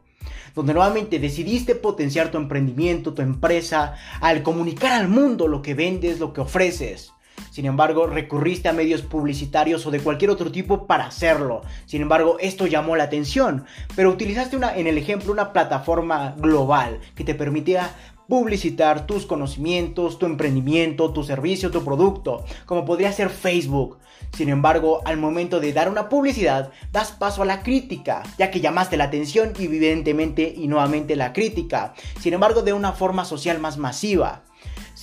donde 0.55 0.73
nuevamente 0.73 1.19
decidiste 1.19 1.75
potenciar 1.75 2.31
tu 2.31 2.39
emprendimiento, 2.39 3.13
tu 3.13 3.23
empresa, 3.23 3.97
al 4.21 4.45
comunicar 4.45 4.93
al 4.93 5.09
mundo 5.09 5.49
lo 5.49 5.61
que 5.63 5.75
vendes, 5.75 6.21
lo 6.21 6.33
que 6.33 6.43
ofreces. 6.43 7.14
Sin 7.51 7.67
embargo, 7.67 8.07
recurriste 8.07 8.69
a 8.69 8.73
medios 8.73 9.03
publicitarios 9.03 9.87
o 9.87 9.91
de 9.91 10.01
cualquier 10.01 10.31
otro 10.31 10.51
tipo 10.51 10.87
para 10.87 11.07
hacerlo. 11.07 11.63
Sin 11.87 12.03
embargo, 12.03 12.37
esto 12.41 12.67
llamó 12.67 12.97
la 12.97 13.05
atención. 13.05 13.65
Pero 13.95 14.11
utilizaste 14.11 14.57
una, 14.57 14.77
en 14.77 14.87
el 14.87 14.99
ejemplo 14.99 15.33
una 15.33 15.53
plataforma 15.53 16.35
global 16.37 17.01
que 17.15 17.25
te 17.25 17.35
permitía 17.35 17.95
publicitar 18.29 19.07
tus 19.07 19.27
conocimientos, 19.27 20.19
tu 20.19 20.27
emprendimiento, 20.27 21.13
tu 21.13 21.23
servicio, 21.25 21.71
tu 21.71 21.85
producto, 21.85 22.45
como 22.67 22.85
podría 22.85 23.13
ser 23.13 23.31
Facebook. 23.31 23.99
Sin 24.37 24.49
embargo, 24.49 25.03
al 25.05 25.17
momento 25.17 25.61
de 25.61 25.73
dar 25.73 25.89
una 25.89 26.09
publicidad, 26.09 26.73
das 26.91 27.13
paso 27.13 27.43
a 27.43 27.47
la 27.47 27.63
crítica, 27.63 28.23
ya 28.39 28.51
que 28.51 28.61
llamaste 28.61 28.97
la 28.97 29.05
atención 29.05 29.53
y 29.59 29.65
evidentemente 29.65 30.53
y 30.57 30.67
nuevamente 30.67 31.15
la 31.15 31.33
crítica. 31.33 31.95
Sin 32.21 32.35
embargo, 32.35 32.63
de 32.63 32.73
una 32.73 32.93
forma 32.93 33.25
social 33.25 33.61
más 33.61 33.77
masiva. 33.77 34.43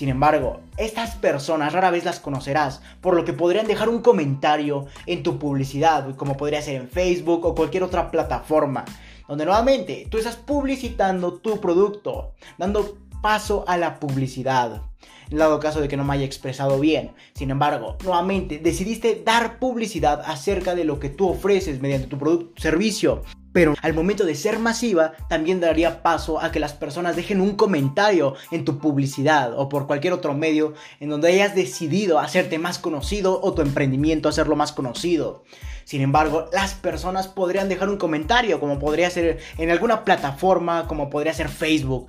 Sin 0.02 0.10
embargo, 0.10 0.62
estas 0.78 1.14
personas 1.14 1.74
rara 1.74 1.92
vez 1.92 2.06
las 2.06 2.20
conocerás, 2.20 2.82
por 3.02 3.16
lo 3.16 3.24
que 3.24 3.34
podrían 3.34 3.68
dejar 3.68 3.88
un 3.88 4.02
comentario 4.02 4.88
en 5.06 5.22
tu 5.22 5.38
publicidad, 5.38 6.16
como 6.16 6.38
podría 6.38 6.64
ser 6.64 6.82
en 6.82 6.90
Facebook 6.90 7.46
o 7.46 7.54
cualquier 7.54 7.84
otra 7.84 8.10
plataforma, 8.10 8.84
donde 9.28 9.46
nuevamente 9.46 10.08
tú 10.10 10.18
estás 10.18 10.38
publicitando 10.38 11.36
tu 11.36 11.62
producto, 11.62 12.34
dando 12.58 12.98
paso 13.22 13.64
a 13.68 13.78
la 13.78 14.00
publicidad. 14.00 14.82
En 15.30 15.38
dado 15.38 15.60
caso 15.60 15.80
de 15.80 15.88
que 15.88 15.98
no 15.98 16.04
me 16.04 16.16
haya 16.16 16.26
expresado 16.26 16.80
bien. 16.80 17.12
Sin 17.36 17.52
embargo, 17.52 17.96
nuevamente 18.04 18.58
decidiste 18.58 19.22
dar 19.24 19.60
publicidad 19.60 20.24
acerca 20.26 20.74
de 20.74 20.84
lo 20.84 21.00
que 21.00 21.10
tú 21.10 21.30
ofreces 21.30 21.80
mediante 21.80 22.08
tu 22.08 22.18
producto 22.18 22.60
servicio. 22.60 23.22
Pero 23.54 23.76
al 23.82 23.94
momento 23.94 24.26
de 24.26 24.36
ser 24.36 24.60
masiva, 24.60 25.14
también 25.28 25.60
daría 25.60 26.02
paso 26.02 26.42
a 26.42 26.52
que 26.52 26.60
las 26.60 26.74
personas 26.74 27.16
dejen 27.16 27.42
un 27.42 27.56
comentario 27.56 28.36
en 28.52 28.64
tu 28.64 28.80
publicidad 28.80 29.58
o 29.58 29.68
por 29.68 29.88
cualquier 29.88 30.14
otro 30.14 30.34
medio 30.34 30.74
en 31.00 31.10
donde 31.10 31.30
hayas 31.30 31.54
decidido 31.54 32.20
hacerte 32.20 32.60
más 32.60 32.80
conocido 32.80 33.42
o 33.42 33.54
tu 33.54 33.62
emprendimiento 33.62 34.30
hacerlo 34.30 34.56
más 34.56 34.72
conocido. 34.72 35.44
Sin 35.84 36.02
embargo, 36.02 36.50
las 36.54 36.74
personas 36.74 37.28
podrían 37.28 37.68
dejar 37.68 37.90
un 37.90 37.98
comentario, 37.98 38.60
como 38.60 38.80
podría 38.80 39.10
ser 39.10 39.40
en 39.58 39.70
alguna 39.70 40.06
plataforma, 40.06 40.88
como 40.88 41.10
podría 41.10 41.34
ser 41.34 41.50
Facebook, 41.50 42.08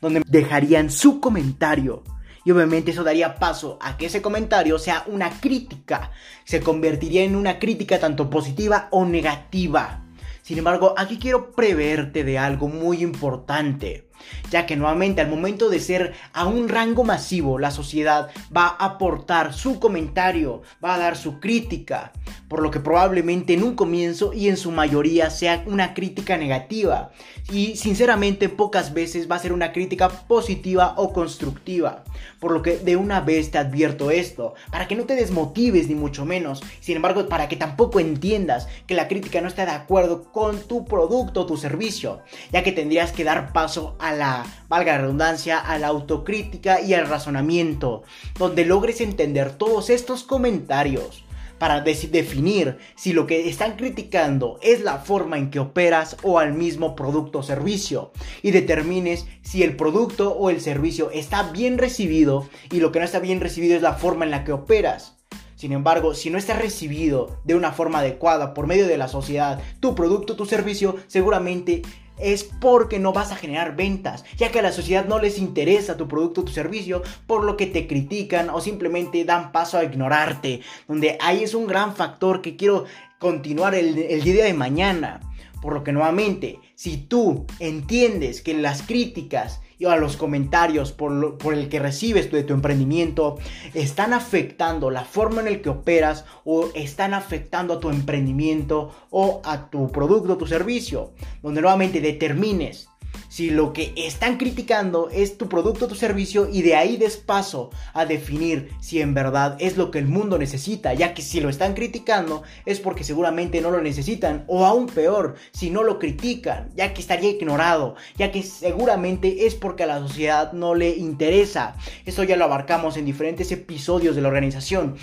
donde 0.00 0.22
dejarían 0.26 0.90
su 0.90 1.20
comentario. 1.20 2.02
Y 2.44 2.50
obviamente 2.50 2.90
eso 2.90 3.04
daría 3.04 3.36
paso 3.36 3.78
a 3.80 3.96
que 3.96 4.06
ese 4.06 4.20
comentario 4.20 4.78
sea 4.78 5.04
una 5.06 5.30
crítica. 5.30 6.10
Se 6.44 6.60
convertiría 6.60 7.22
en 7.22 7.36
una 7.36 7.60
crítica 7.60 8.00
tanto 8.00 8.28
positiva 8.28 8.88
o 8.90 9.04
negativa. 9.04 10.02
Sin 10.42 10.58
embargo, 10.58 10.94
aquí 10.98 11.18
quiero 11.18 11.52
preverte 11.52 12.24
de 12.24 12.36
algo 12.36 12.66
muy 12.66 13.00
importante, 13.00 14.08
ya 14.50 14.66
que 14.66 14.76
nuevamente 14.76 15.20
al 15.20 15.28
momento 15.28 15.68
de 15.68 15.80
ser 15.80 16.14
a 16.32 16.46
un 16.46 16.68
rango 16.68 17.04
masivo, 17.04 17.58
la 17.58 17.70
sociedad 17.70 18.30
va 18.54 18.66
a 18.66 18.86
aportar 18.86 19.54
su 19.54 19.80
comentario, 19.80 20.62
va 20.84 20.94
a 20.94 20.98
dar 20.98 21.16
su 21.16 21.40
crítica, 21.40 22.12
por 22.48 22.62
lo 22.62 22.70
que 22.70 22.80
probablemente 22.80 23.54
en 23.54 23.62
un 23.62 23.74
comienzo 23.74 24.32
y 24.32 24.48
en 24.48 24.56
su 24.56 24.70
mayoría 24.70 25.30
sea 25.30 25.62
una 25.66 25.94
crítica 25.94 26.36
negativa, 26.36 27.10
y 27.50 27.76
sinceramente 27.76 28.48
pocas 28.48 28.94
veces 28.94 29.30
va 29.30 29.36
a 29.36 29.40
ser 29.40 29.52
una 29.52 29.72
crítica 29.72 30.08
positiva 30.08 30.94
o 30.96 31.12
constructiva, 31.12 32.04
por 32.40 32.52
lo 32.52 32.62
que 32.62 32.78
de 32.78 32.96
una 32.96 33.20
vez 33.20 33.50
te 33.50 33.58
advierto 33.58 34.10
esto, 34.10 34.54
para 34.70 34.86
que 34.86 34.94
no 34.94 35.04
te 35.04 35.16
desmotives 35.16 35.88
ni 35.88 35.94
mucho 35.94 36.24
menos, 36.24 36.62
sin 36.80 36.96
embargo 36.96 37.28
para 37.28 37.48
que 37.48 37.56
tampoco 37.56 38.00
entiendas 38.00 38.68
que 38.86 38.94
la 38.94 39.08
crítica 39.08 39.40
no 39.40 39.48
está 39.48 39.64
de 39.64 39.72
acuerdo 39.72 40.24
con 40.32 40.60
tu 40.60 40.84
producto 40.84 41.42
o 41.42 41.46
tu 41.46 41.56
servicio, 41.56 42.20
ya 42.52 42.62
que 42.62 42.72
tendrías 42.72 43.12
que 43.12 43.24
dar 43.24 43.52
paso 43.52 43.96
a 43.98 44.11
la, 44.12 44.44
valga 44.68 44.92
la 44.92 45.02
redundancia, 45.02 45.58
a 45.58 45.78
la 45.78 45.88
autocrítica 45.88 46.80
y 46.80 46.94
al 46.94 47.08
razonamiento, 47.08 48.02
donde 48.38 48.64
logres 48.64 49.00
entender 49.00 49.52
todos 49.56 49.90
estos 49.90 50.22
comentarios 50.22 51.24
para 51.62 51.80
definir 51.80 52.78
si 52.96 53.12
lo 53.12 53.28
que 53.28 53.48
están 53.48 53.76
criticando 53.76 54.58
es 54.62 54.80
la 54.80 54.98
forma 54.98 55.38
en 55.38 55.48
que 55.48 55.60
operas 55.60 56.16
o 56.24 56.40
al 56.40 56.54
mismo 56.54 56.96
producto 56.96 57.38
o 57.38 57.42
servicio 57.44 58.10
y 58.42 58.50
determines 58.50 59.26
si 59.42 59.62
el 59.62 59.76
producto 59.76 60.32
o 60.32 60.50
el 60.50 60.60
servicio 60.60 61.12
está 61.12 61.52
bien 61.52 61.78
recibido 61.78 62.48
y 62.72 62.80
lo 62.80 62.90
que 62.90 62.98
no 62.98 63.04
está 63.04 63.20
bien 63.20 63.40
recibido 63.40 63.76
es 63.76 63.82
la 63.82 63.92
forma 63.92 64.24
en 64.24 64.32
la 64.32 64.42
que 64.42 64.50
operas. 64.50 65.18
Sin 65.54 65.70
embargo, 65.70 66.14
si 66.14 66.30
no 66.30 66.38
está 66.38 66.54
recibido 66.54 67.38
de 67.44 67.54
una 67.54 67.70
forma 67.70 68.00
adecuada 68.00 68.54
por 68.54 68.66
medio 68.66 68.88
de 68.88 68.98
la 68.98 69.06
sociedad, 69.06 69.60
tu 69.78 69.94
producto, 69.94 70.34
tu 70.34 70.44
servicio, 70.44 70.96
seguramente 71.06 71.82
es 72.18 72.44
porque 72.44 72.98
no 72.98 73.12
vas 73.12 73.32
a 73.32 73.36
generar 73.36 73.76
ventas, 73.76 74.24
ya 74.36 74.50
que 74.50 74.58
a 74.58 74.62
la 74.62 74.72
sociedad 74.72 75.06
no 75.06 75.18
les 75.18 75.38
interesa 75.38 75.96
tu 75.96 76.08
producto 76.08 76.42
o 76.42 76.44
tu 76.44 76.52
servicio, 76.52 77.02
por 77.26 77.44
lo 77.44 77.56
que 77.56 77.66
te 77.66 77.86
critican 77.86 78.50
o 78.50 78.60
simplemente 78.60 79.24
dan 79.24 79.52
paso 79.52 79.78
a 79.78 79.84
ignorarte, 79.84 80.60
donde 80.86 81.16
ahí 81.20 81.42
es 81.42 81.54
un 81.54 81.66
gran 81.66 81.96
factor 81.96 82.42
que 82.42 82.56
quiero 82.56 82.84
continuar 83.18 83.74
el, 83.74 83.98
el 83.98 84.22
día 84.22 84.44
de 84.44 84.54
mañana. 84.54 85.20
Por 85.60 85.74
lo 85.74 85.84
que 85.84 85.92
nuevamente, 85.92 86.58
si 86.74 86.96
tú 86.96 87.46
entiendes 87.60 88.42
que 88.42 88.52
las 88.52 88.82
críticas 88.82 89.60
a 89.90 89.96
los 89.96 90.16
comentarios 90.16 90.92
por, 90.92 91.38
por 91.38 91.54
el 91.54 91.68
que 91.68 91.78
recibes 91.78 92.30
de 92.30 92.44
tu 92.44 92.54
emprendimiento 92.54 93.38
están 93.74 94.12
afectando 94.12 94.90
la 94.90 95.04
forma 95.04 95.40
en 95.40 95.52
la 95.52 95.62
que 95.62 95.70
operas 95.70 96.24
o 96.44 96.68
están 96.74 97.14
afectando 97.14 97.74
a 97.74 97.80
tu 97.80 97.90
emprendimiento 97.90 98.94
o 99.10 99.40
a 99.44 99.70
tu 99.70 99.90
producto 99.90 100.36
tu 100.36 100.46
servicio, 100.46 101.12
donde 101.42 101.60
nuevamente 101.60 102.00
determines 102.00 102.88
si 103.28 103.50
lo 103.50 103.72
que 103.72 103.92
están 103.96 104.36
criticando 104.36 105.08
es 105.10 105.38
tu 105.38 105.48
producto 105.48 105.86
o 105.86 105.88
tu 105.88 105.94
servicio 105.94 106.48
y 106.50 106.62
de 106.62 106.76
ahí 106.76 106.96
des 106.96 107.16
paso 107.16 107.70
a 107.94 108.04
definir 108.04 108.70
si 108.80 109.00
en 109.00 109.14
verdad 109.14 109.56
es 109.58 109.76
lo 109.76 109.90
que 109.90 109.98
el 109.98 110.06
mundo 110.06 110.38
necesita, 110.38 110.94
ya 110.94 111.14
que 111.14 111.22
si 111.22 111.40
lo 111.40 111.48
están 111.48 111.74
criticando 111.74 112.42
es 112.66 112.80
porque 112.80 113.04
seguramente 113.04 113.60
no 113.60 113.70
lo 113.70 113.80
necesitan 113.80 114.44
o 114.48 114.66
aún 114.66 114.86
peor, 114.86 115.36
si 115.52 115.70
no 115.70 115.82
lo 115.82 115.98
critican, 115.98 116.70
ya 116.74 116.92
que 116.92 117.00
estaría 117.00 117.30
ignorado, 117.30 117.96
ya 118.16 118.30
que 118.30 118.42
seguramente 118.42 119.46
es 119.46 119.54
porque 119.54 119.84
a 119.84 119.86
la 119.86 119.98
sociedad 120.00 120.52
no 120.52 120.74
le 120.74 120.90
interesa. 120.96 121.76
Esto 122.04 122.24
ya 122.24 122.36
lo 122.36 122.44
abarcamos 122.44 122.96
en 122.96 123.06
diferentes 123.06 123.50
episodios 123.52 124.14
de 124.14 124.22
la 124.22 124.28
organización, 124.28 124.96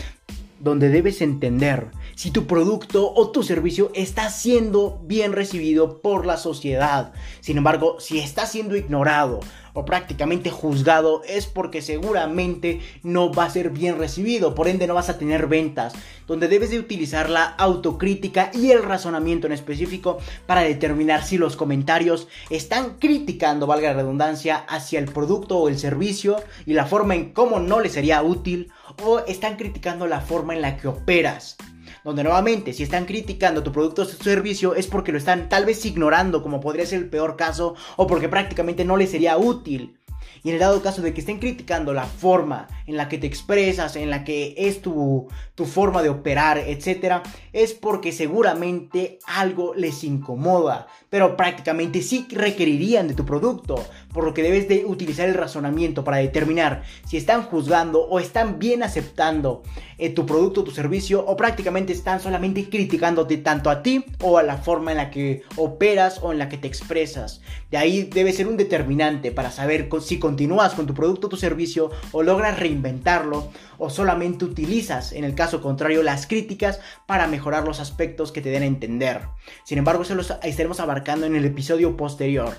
donde 0.59 0.89
debes 0.89 1.21
entender 1.21 1.87
si 2.19 2.31
tu 2.31 2.47
producto 2.47 3.13
o 3.15 3.29
tu 3.29 3.43
servicio 3.43 3.91
está 3.93 4.29
siendo 4.29 4.99
bien 5.05 5.31
recibido 5.31 6.01
por 6.01 6.25
la 6.25 6.35
sociedad. 6.35 7.13
Sin 7.39 7.57
embargo, 7.57 8.01
si 8.01 8.19
está 8.19 8.45
siendo 8.45 8.75
ignorado 8.75 9.39
o 9.71 9.85
prácticamente 9.85 10.49
juzgado 10.49 11.21
es 11.23 11.45
porque 11.45 11.81
seguramente 11.81 12.81
no 13.03 13.31
va 13.31 13.45
a 13.45 13.49
ser 13.49 13.69
bien 13.69 13.97
recibido, 13.97 14.53
por 14.53 14.67
ende 14.67 14.85
no 14.85 14.95
vas 14.95 15.07
a 15.07 15.17
tener 15.17 15.47
ventas, 15.47 15.93
donde 16.27 16.49
debes 16.49 16.71
de 16.71 16.79
utilizar 16.79 17.29
la 17.29 17.45
autocrítica 17.45 18.51
y 18.53 18.71
el 18.71 18.83
razonamiento 18.83 19.47
en 19.47 19.53
específico 19.53 20.17
para 20.45 20.59
determinar 20.59 21.23
si 21.23 21.37
los 21.37 21.55
comentarios 21.55 22.27
están 22.49 22.97
criticando, 22.99 23.65
valga 23.65 23.93
la 23.93 24.01
redundancia, 24.01 24.57
hacia 24.57 24.99
el 24.99 25.05
producto 25.05 25.57
o 25.57 25.69
el 25.69 25.79
servicio 25.79 26.35
y 26.65 26.73
la 26.73 26.85
forma 26.85 27.15
en 27.15 27.31
cómo 27.31 27.61
no 27.61 27.79
le 27.79 27.87
sería 27.87 28.21
útil 28.23 28.73
o 29.05 29.19
están 29.19 29.55
criticando 29.55 30.05
la 30.05 30.19
forma 30.19 30.53
en 30.53 30.61
la 30.61 30.75
que 30.75 30.89
operas 30.89 31.55
donde 32.03 32.23
nuevamente 32.23 32.73
si 32.73 32.83
están 32.83 33.05
criticando 33.05 33.63
tu 33.63 33.71
producto 33.71 34.03
o 34.03 34.05
servicio 34.05 34.75
es 34.75 34.87
porque 34.87 35.11
lo 35.11 35.17
están 35.17 35.49
tal 35.49 35.65
vez 35.65 35.85
ignorando 35.85 36.41
como 36.41 36.59
podría 36.59 36.85
ser 36.85 36.99
el 36.99 37.09
peor 37.09 37.35
caso 37.35 37.75
o 37.97 38.07
porque 38.07 38.29
prácticamente 38.29 38.85
no 38.85 38.97
les 38.97 39.11
sería 39.11 39.37
útil. 39.37 39.98
Y 40.43 40.49
en 40.49 40.55
el 40.55 40.59
dado 40.59 40.81
caso 40.81 41.01
de 41.01 41.13
que 41.13 41.19
estén 41.19 41.39
criticando 41.39 41.93
la 41.93 42.05
forma 42.05 42.67
en 42.87 42.97
la 42.97 43.09
que 43.09 43.17
te 43.17 43.27
expresas, 43.27 43.95
en 43.95 44.09
la 44.09 44.23
que 44.23 44.55
es 44.57 44.81
tu, 44.81 45.27
tu 45.55 45.65
forma 45.65 46.01
de 46.01 46.09
operar, 46.09 46.57
etc., 46.57 47.21
es 47.53 47.73
porque 47.73 48.11
seguramente 48.11 49.19
algo 49.25 49.73
les 49.75 50.03
incomoda, 50.03 50.87
pero 51.09 51.35
prácticamente 51.35 52.01
sí 52.01 52.27
requerirían 52.31 53.07
de 53.07 53.13
tu 53.13 53.25
producto, 53.25 53.83
por 54.13 54.23
lo 54.23 54.33
que 54.33 54.43
debes 54.43 54.67
de 54.67 54.85
utilizar 54.85 55.27
el 55.27 55.35
razonamiento 55.35 56.03
para 56.03 56.17
determinar 56.17 56.83
si 57.07 57.17
están 57.17 57.43
juzgando 57.43 58.01
o 58.01 58.19
están 58.19 58.59
bien 58.59 58.83
aceptando 58.83 59.63
eh, 59.97 60.09
tu 60.09 60.25
producto, 60.25 60.63
tu 60.63 60.71
servicio, 60.71 61.25
o 61.25 61.35
prácticamente 61.35 61.93
están 61.93 62.19
solamente 62.19 62.69
criticándote 62.69 63.37
tanto 63.37 63.69
a 63.69 63.83
ti 63.83 64.05
o 64.21 64.37
a 64.37 64.43
la 64.43 64.57
forma 64.57 64.91
en 64.91 64.97
la 64.97 65.11
que 65.11 65.43
operas 65.57 66.19
o 66.21 66.31
en 66.31 66.39
la 66.39 66.49
que 66.49 66.57
te 66.57 66.67
expresas. 66.67 67.41
De 67.71 67.77
ahí 67.77 68.03
debe 68.03 68.33
ser 68.33 68.47
un 68.47 68.57
determinante 68.57 69.31
para 69.31 69.51
saber 69.51 69.89
si 70.01 70.17
continúas 70.17 70.73
con 70.73 70.87
tu 70.87 70.93
producto 70.93 71.27
o 71.27 71.29
tu 71.29 71.37
servicio 71.37 71.91
o 72.11 72.23
logras 72.23 72.59
reinventarlo 72.59 73.51
o 73.77 73.89
solamente 73.89 74.43
utilizas, 74.45 75.13
en 75.13 75.23
el 75.23 75.35
caso 75.35 75.61
contrario, 75.61 76.01
las 76.01 76.25
críticas 76.25 76.79
para 77.05 77.27
mejorar 77.27 77.65
los 77.65 77.79
aspectos 77.79 78.31
que 78.31 78.41
te 78.41 78.49
den 78.49 78.63
a 78.63 78.67
entender. 78.67 79.21
Sin 79.63 79.77
embargo, 79.77 80.01
eso 80.01 80.15
lo 80.15 80.21
estaremos 80.21 80.79
abarcando 80.79 81.27
en 81.27 81.35
el 81.35 81.45
episodio 81.45 81.95
posterior. 81.95 82.55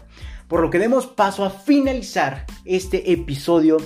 Por 0.46 0.60
lo 0.60 0.70
que 0.70 0.78
demos 0.78 1.06
paso 1.06 1.44
a 1.44 1.50
finalizar 1.50 2.46
este 2.64 3.12
episodio 3.12 3.78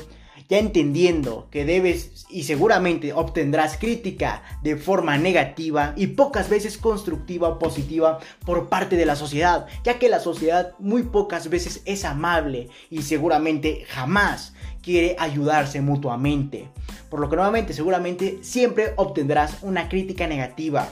ya 0.48 0.58
entendiendo 0.58 1.48
que 1.50 1.64
debes 1.64 2.26
y 2.28 2.44
seguramente 2.44 3.12
obtendrás 3.12 3.76
crítica 3.78 4.42
de 4.62 4.76
forma 4.76 5.16
negativa 5.18 5.94
y 5.96 6.08
pocas 6.08 6.48
veces 6.48 6.78
constructiva 6.78 7.48
o 7.48 7.58
positiva 7.58 8.18
por 8.44 8.68
parte 8.68 8.96
de 8.96 9.06
la 9.06 9.16
sociedad, 9.16 9.66
ya 9.84 9.98
que 9.98 10.08
la 10.08 10.20
sociedad 10.20 10.72
muy 10.78 11.04
pocas 11.04 11.48
veces 11.48 11.82
es 11.84 12.04
amable 12.04 12.68
y 12.90 13.02
seguramente 13.02 13.84
jamás 13.88 14.54
quiere 14.82 15.16
ayudarse 15.18 15.80
mutuamente. 15.80 16.68
Por 17.08 17.20
lo 17.20 17.30
que 17.30 17.36
nuevamente 17.36 17.72
seguramente 17.72 18.38
siempre 18.42 18.92
obtendrás 18.96 19.58
una 19.62 19.88
crítica 19.88 20.26
negativa. 20.26 20.88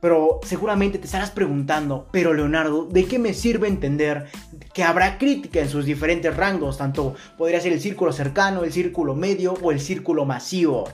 Pero 0.00 0.40
seguramente 0.42 0.98
te 0.98 1.06
estarás 1.06 1.30
preguntando, 1.30 2.08
pero 2.12 2.34
Leonardo, 2.34 2.84
¿de 2.86 3.06
qué 3.06 3.18
me 3.18 3.34
sirve 3.34 3.68
entender 3.68 4.26
que 4.74 4.84
habrá 4.84 5.18
crítica 5.18 5.60
en 5.60 5.68
sus 5.68 5.84
diferentes 5.84 6.36
rangos? 6.36 6.78
Tanto 6.78 7.14
podría 7.38 7.60
ser 7.60 7.72
el 7.72 7.80
círculo 7.80 8.12
cercano, 8.12 8.64
el 8.64 8.72
círculo 8.72 9.14
medio 9.14 9.54
o 9.62 9.72
el 9.72 9.80
círculo 9.80 10.24
masivo. 10.24 10.88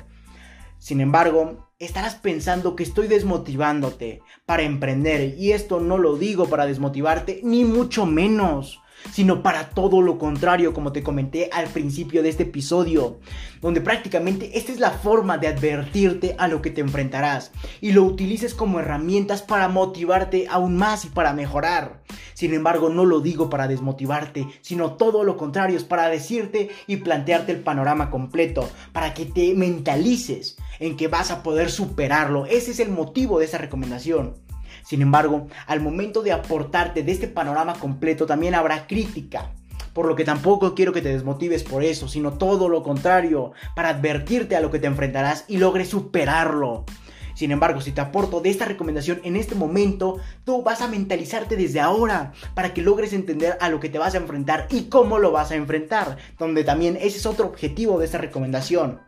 Sin 0.79 1.01
embargo, 1.01 1.71
estarás 1.79 2.17
pensando 2.17 2.77
que 2.77 2.83
estoy 2.83 3.09
desmotivándote 3.09 4.23
para 4.47 4.62
emprender 4.62 5.37
y 5.38 5.53
esto 5.53 5.81
no 5.81 5.99
lo 5.99 6.17
digo 6.17 6.49
para 6.49 6.67
desmotivarte, 6.67 7.41
ni 7.45 7.65
mucho 7.65 8.07
menos 8.07 8.82
sino 9.11 9.43
para 9.43 9.71
todo 9.71 10.01
lo 10.01 10.19
contrario, 10.19 10.73
como 10.73 10.93
te 10.93 11.03
comenté 11.03 11.51
al 11.53 11.67
principio 11.67 12.23
de 12.23 12.29
este 12.29 12.45
episodio, 12.45 13.19
donde 13.61 13.81
prácticamente 13.81 14.59
esta 14.59 14.73
es 14.73 14.81
la 14.81 14.91
forma 14.91 15.38
de 15.38 15.49
advertirte 15.49 16.35
a 16.38 16.49
lo 16.49 16.62
que 16.62 16.71
te 16.71 16.81
enfrentarás 16.81 17.53
y 17.81 17.93
lo 17.93 18.05
utilices 18.05 18.55
como 18.55 18.81
herramientas 18.81 19.43
para 19.43 19.69
motivarte 19.69 20.47
aún 20.49 20.77
más 20.77 21.05
y 21.05 21.09
para 21.09 21.33
mejorar. 21.33 22.03
Sin 22.35 22.55
embargo, 22.55 22.88
no 22.88 23.05
lo 23.05 23.21
digo 23.21 23.51
para 23.51 23.69
desmotivarte, 23.69 24.47
sino 24.62 24.95
todo 24.95 25.25
lo 25.25 25.37
contrario, 25.37 25.77
es 25.77 25.85
para 25.85 26.09
decirte 26.09 26.71
y 26.87 26.97
plantearte 26.97 27.53
el 27.53 27.61
panorama 27.61 28.11
completo, 28.11 28.69
para 28.93 29.15
que 29.15 29.27
te 29.27 29.55
mentalices 29.55 30.57
en 30.81 30.97
que 30.97 31.09
vas 31.09 31.31
a 31.31 31.43
poder 31.43 31.71
superarlo. 31.71 32.47
Ese 32.47 32.73
es 32.73 32.81
el 32.81 32.91
motivo 32.91 33.38
de 33.38 33.45
esa 33.45 33.59
recomendación. 33.59 34.35
Sin 34.85 35.03
embargo, 35.03 35.49
al 35.66 35.81
momento 35.81 36.23
de 36.23 36.33
aportarte 36.33 37.03
de 37.03 37.12
este 37.12 37.29
panorama 37.29 37.75
completo 37.75 38.27
también 38.27 38.55
habrá 38.55 38.87
crítica. 38.87 39.51
Por 39.92 40.07
lo 40.07 40.16
que 40.16 40.25
tampoco 40.25 40.75
quiero 40.75 40.92
que 40.92 41.03
te 41.03 41.11
desmotives 41.11 41.64
por 41.64 41.83
eso, 41.83 42.09
sino 42.09 42.33
todo 42.33 42.68
lo 42.68 42.83
contrario, 42.83 43.53
para 43.77 43.90
advertirte 43.90 44.57
a 44.57 44.61
lo 44.61 44.71
que 44.71 44.79
te 44.79 44.87
enfrentarás 44.87 45.45
y 45.49 45.59
logres 45.59 45.88
superarlo. 45.88 46.85
Sin 47.35 47.51
embargo, 47.51 47.81
si 47.81 47.92
te 47.92 48.01
aporto 48.01 48.40
de 48.40 48.51
esta 48.51 48.64
recomendación 48.66 49.21
en 49.25 49.37
este 49.37 49.55
momento, 49.55 50.18
tú 50.45 50.62
vas 50.62 50.81
a 50.83 50.88
mentalizarte 50.88 51.57
desde 51.57 51.81
ahora 51.81 52.33
para 52.55 52.75
que 52.75 52.83
logres 52.83 53.12
entender 53.12 53.57
a 53.61 53.68
lo 53.68 53.81
que 53.81 53.88
te 53.88 53.99
vas 53.99 54.14
a 54.14 54.18
enfrentar 54.18 54.66
y 54.71 54.85
cómo 54.85 55.18
lo 55.18 55.33
vas 55.33 55.51
a 55.51 55.57
enfrentar, 55.57 56.18
donde 56.38 56.64
también 56.64 56.97
ese 56.97 57.18
es 57.18 57.27
otro 57.27 57.47
objetivo 57.47 57.99
de 57.99 58.07
esta 58.07 58.18
recomendación. 58.18 59.01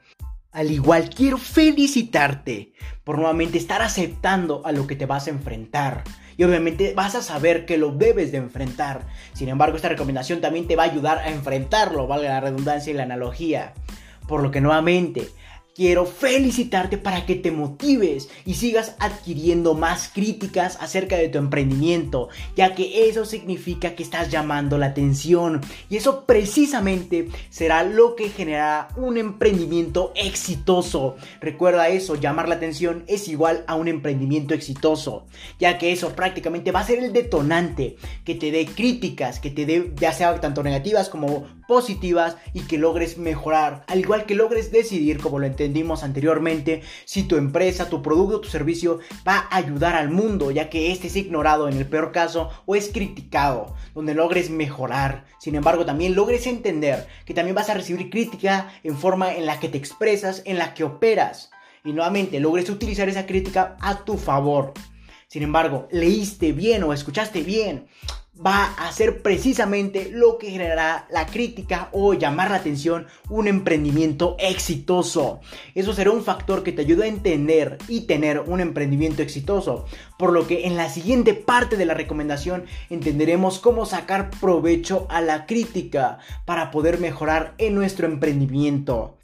Al 0.55 0.71
igual, 0.71 1.11
quiero 1.11 1.37
felicitarte 1.37 2.73
por 3.03 3.19
nuevamente 3.19 3.59
estar 3.59 3.83
aceptando 3.83 4.63
a 4.65 4.71
lo 4.71 4.87
que 4.87 4.95
te 4.95 5.05
vas 5.05 5.27
a 5.27 5.31
enfrentar. 5.31 6.05
Y 6.37 6.45
obviamente 6.45 6.95
vas 6.95 7.17
a 7.17 7.23
saber 7.23 7.67
que 7.67 7.77
lo 7.77 7.91
debes 7.91 8.31
de 8.31 8.39
enfrentar. 8.39 9.05
Sin 9.33 9.49
embargo, 9.49 9.75
esta 9.75 9.89
recomendación 9.89 10.41
también 10.41 10.69
te 10.69 10.77
va 10.77 10.85
a 10.85 10.91
ayudar 10.93 11.19
a 11.19 11.31
enfrentarlo, 11.31 12.07
valga 12.07 12.29
la 12.29 12.41
redundancia 12.41 12.93
y 12.93 12.95
la 12.95 13.03
analogía. 13.03 13.75
Por 14.29 14.45
lo 14.45 14.53
que 14.53 14.61
nuevamente, 14.61 15.29
quiero 15.75 16.07
felicitarte 16.07 16.99
para 16.99 17.27
que 17.27 17.35
te 17.35 17.51
motives 17.51 18.29
y 18.45 18.55
sigas 18.55 18.95
adquiriendo 18.99 19.75
más 19.75 20.09
críticas 20.13 20.79
acerca 20.81 21.17
de 21.17 21.29
tu 21.29 21.39
emprendimiento, 21.39 22.29
ya 22.57 22.75
que 22.75 23.09
eso 23.09 23.25
significa 23.25 23.95
que 23.95 24.03
estás 24.03 24.31
llamando 24.31 24.79
la 24.79 24.87
atención 24.87 25.61
y 25.91 25.97
eso 25.97 26.25
precisamente 26.27 27.29
será 27.51 27.83
lo 27.83 28.15
que 28.15 28.29
generará 28.29 28.89
un 28.97 29.17
emprendimiento 29.17 30.13
exitoso. 30.15 31.17
Recuerda 31.41 31.89
eso, 31.89 32.15
llamar 32.15 32.49
la 32.49 32.55
atención 32.55 33.05
es 33.07 33.29
igual 33.29 33.65
a 33.67 33.75
un 33.75 33.89
emprendimiento 33.89 34.55
exitoso, 34.55 35.27
ya 35.59 35.79
que 35.79 35.93
eso 35.93 36.15
prácticamente 36.15 36.71
va 36.71 36.81
a 36.81 36.87
ser 36.87 36.99
el 37.01 37.13
detonante 37.13 37.97
que 38.25 38.35
te 38.35 38.51
dé 38.51 38.67
críticas, 38.67 39.41
que 39.41 39.51
te 39.51 39.67
dé 39.67 39.93
ya 39.97 40.13
sea 40.13 40.41
tanto 40.41 40.63
negativas 40.63 41.09
como 41.09 41.47
positivas 41.67 42.37
y 42.53 42.61
que 42.61 42.79
logres 42.79 43.19
mejorar, 43.19 43.85
al 43.89 44.01
igual 44.01 44.27
que 44.27 44.35
logres 44.35 44.71
decidir 44.71 45.19
como 45.19 45.39
lo 45.39 45.47
entendimos 45.47 46.03
anteriormente, 46.03 46.83
si 47.05 47.23
tu 47.25 47.37
empresa, 47.37 47.89
tu 47.89 48.03
producto, 48.03 48.41
tu 48.41 48.49
servicio 48.49 49.01
va 49.27 49.47
a 49.51 49.57
ayudar 49.57 49.95
al 49.95 50.11
mundo, 50.11 50.51
ya 50.51 50.71
que 50.71 50.93
este 50.93 51.09
es 51.09 51.17
ignorado 51.17 51.69
en 51.69 51.77
el 51.77 51.87
peor 51.87 52.13
caso 52.13 52.51
o 52.67 52.77
es 52.77 52.91
criticado, 52.91 53.75
donde 53.95 54.15
logres 54.15 54.51
mejorar. 54.51 55.25
Sin 55.39 55.55
embargo, 55.55 55.85
también 55.85 56.15
logres 56.15 56.47
entender 56.47 57.07
que 57.25 57.35
también 57.35 57.55
vas 57.55 57.71
a 57.71 57.75
recibir 57.75 58.11
crítica 58.11 58.73
en 58.83 58.97
forma 58.97 59.35
en 59.35 59.47
la 59.47 59.61
que 59.61 59.69
te 59.69 59.79
expresas, 59.79 60.43
en 60.45 60.59
la 60.59 60.75
que 60.75 60.85
operas. 60.85 61.51
Y 61.85 61.93
nuevamente 61.93 62.41
logres 62.41 62.71
utilizar 62.71 63.09
esa 63.09 63.27
crítica 63.27 63.77
a 63.81 64.05
tu 64.05 64.17
favor. 64.17 64.73
Sin 65.29 65.43
embargo, 65.43 65.89
leíste 65.91 66.53
bien 66.53 66.83
o 66.85 66.93
escuchaste 66.93 67.43
bien 67.43 67.89
va 68.45 68.75
a 68.75 68.91
ser 68.93 69.23
precisamente 69.23 70.11
lo 70.11 70.39
que 70.39 70.51
generará 70.51 71.07
la 71.11 71.27
crítica 71.27 71.89
o 71.93 72.15
llamar 72.15 72.51
la 72.51 72.57
atención 72.57 73.07
un 73.29 73.47
emprendimiento 73.47 74.37
exitoso. 74.39 75.41
Eso 75.75 75.93
será 75.93 76.11
un 76.11 76.25
factor 76.25 76.63
que 76.63 76.73
te 76.73 76.83
ayuda 76.83 77.05
a 77.05 77.09
entender 77.09 77.79
y 77.89 78.03
tener 78.03 78.41
un 78.41 78.61
emprendimiento 78.61 79.23
exitoso. 79.23 79.87
Por 80.19 80.33
lo 80.33 80.47
que 80.47 80.67
en 80.67 80.77
la 80.77 80.89
siguiente 80.89 81.35
parte 81.35 81.77
de 81.77 81.87
la 81.87 81.95
recomendación 81.95 82.65
entenderemos 82.91 83.59
cómo 83.59 83.87
sacar 83.87 84.31
provecho 84.31 85.07
a 85.11 85.21
la 85.21 85.47
crítica 85.47 86.19
para 86.45 86.71
poder 86.71 86.99
mejorar 86.99 87.55
en 87.59 87.75
nuestro 87.75 88.07
emprendimiento 88.07 89.19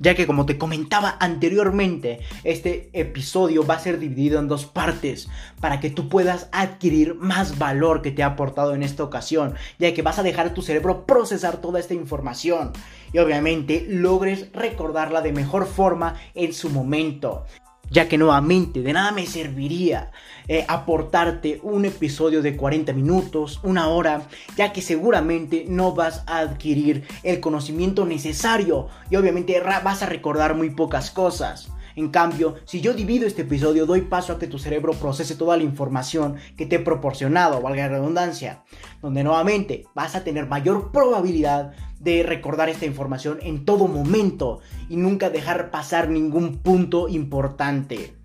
ya 0.00 0.16
que 0.16 0.26
como 0.26 0.46
te 0.46 0.58
comentaba 0.58 1.16
anteriormente, 1.20 2.20
este 2.42 2.90
episodio 2.92 3.64
va 3.64 3.74
a 3.74 3.80
ser 3.80 4.00
dividido 4.00 4.40
en 4.40 4.48
dos 4.48 4.66
partes 4.66 5.28
para 5.60 5.78
que 5.78 5.90
tú 5.90 6.08
puedas 6.08 6.48
adquirir 6.50 7.14
más 7.14 7.58
valor 7.58 8.02
que 8.02 8.10
te 8.10 8.24
ha 8.24 8.28
aportado 8.28 8.74
en 8.74 8.82
esta 8.82 9.04
ocasión, 9.04 9.54
ya 9.78 9.94
que 9.94 10.02
vas 10.02 10.18
a 10.18 10.24
dejar 10.24 10.48
a 10.48 10.54
tu 10.54 10.62
cerebro 10.62 11.06
procesar 11.06 11.58
toda 11.58 11.78
esta 11.78 11.94
información 11.94 12.72
y 13.12 13.18
obviamente 13.18 13.86
logres 13.88 14.50
recordarla 14.52 15.20
de 15.20 15.32
mejor 15.32 15.66
forma 15.66 16.16
en 16.34 16.52
su 16.52 16.70
momento 16.70 17.44
ya 17.90 18.08
que 18.08 18.18
nuevamente 18.18 18.82
de 18.82 18.92
nada 18.92 19.12
me 19.12 19.26
serviría 19.26 20.10
eh, 20.48 20.64
aportarte 20.68 21.60
un 21.62 21.84
episodio 21.84 22.42
de 22.42 22.56
40 22.56 22.92
minutos, 22.92 23.60
una 23.62 23.88
hora, 23.88 24.22
ya 24.56 24.72
que 24.72 24.82
seguramente 24.82 25.64
no 25.68 25.92
vas 25.92 26.22
a 26.26 26.38
adquirir 26.38 27.06
el 27.22 27.40
conocimiento 27.40 28.06
necesario 28.06 28.88
y 29.10 29.16
obviamente 29.16 29.60
vas 29.60 30.02
a 30.02 30.06
recordar 30.06 30.54
muy 30.54 30.70
pocas 30.70 31.10
cosas. 31.10 31.70
En 31.96 32.10
cambio, 32.10 32.56
si 32.64 32.80
yo 32.80 32.94
divido 32.94 33.26
este 33.26 33.42
episodio, 33.42 33.86
doy 33.86 34.02
paso 34.02 34.32
a 34.32 34.38
que 34.38 34.46
tu 34.46 34.58
cerebro 34.58 34.92
procese 34.92 35.34
toda 35.34 35.56
la 35.56 35.62
información 35.62 36.36
que 36.56 36.66
te 36.66 36.76
he 36.76 36.80
proporcionado, 36.80 37.60
valga 37.60 37.88
la 37.88 37.98
redundancia, 37.98 38.62
donde 39.02 39.24
nuevamente 39.24 39.84
vas 39.94 40.14
a 40.14 40.24
tener 40.24 40.46
mayor 40.46 40.92
probabilidad 40.92 41.72
de 41.98 42.22
recordar 42.22 42.68
esta 42.68 42.86
información 42.86 43.38
en 43.42 43.64
todo 43.64 43.86
momento 43.86 44.60
y 44.88 44.96
nunca 44.96 45.30
dejar 45.30 45.70
pasar 45.70 46.08
ningún 46.08 46.58
punto 46.58 47.08
importante. 47.08 48.19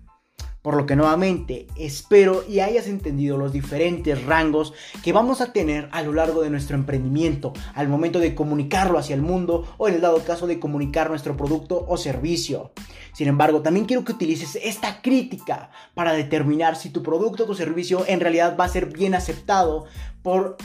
Por 0.66 0.74
lo 0.74 0.84
que 0.84 0.96
nuevamente 0.96 1.68
espero 1.76 2.42
y 2.48 2.58
hayas 2.58 2.88
entendido 2.88 3.36
los 3.36 3.52
diferentes 3.52 4.24
rangos 4.24 4.72
que 5.04 5.12
vamos 5.12 5.40
a 5.40 5.52
tener 5.52 5.88
a 5.92 6.02
lo 6.02 6.12
largo 6.12 6.42
de 6.42 6.50
nuestro 6.50 6.74
emprendimiento 6.74 7.52
al 7.74 7.88
momento 7.88 8.18
de 8.18 8.34
comunicarlo 8.34 8.98
hacia 8.98 9.14
el 9.14 9.22
mundo 9.22 9.64
o 9.78 9.86
en 9.86 9.94
el 9.94 10.00
dado 10.00 10.24
caso 10.24 10.48
de 10.48 10.58
comunicar 10.58 11.08
nuestro 11.08 11.36
producto 11.36 11.86
o 11.86 11.96
servicio. 11.96 12.72
Sin 13.12 13.28
embargo, 13.28 13.62
también 13.62 13.86
quiero 13.86 14.04
que 14.04 14.10
utilices 14.10 14.58
esta 14.60 15.02
crítica 15.02 15.70
para 15.94 16.14
determinar 16.14 16.74
si 16.74 16.90
tu 16.90 17.00
producto 17.00 17.44
o 17.44 17.46
tu 17.46 17.54
servicio 17.54 18.04
en 18.08 18.18
realidad 18.18 18.56
va 18.58 18.64
a 18.64 18.68
ser 18.68 18.86
bien 18.86 19.14
aceptado 19.14 19.84
por 20.24 20.56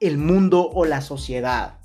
el 0.00 0.16
mundo 0.16 0.70
o 0.72 0.86
la 0.86 1.02
sociedad. 1.02 1.79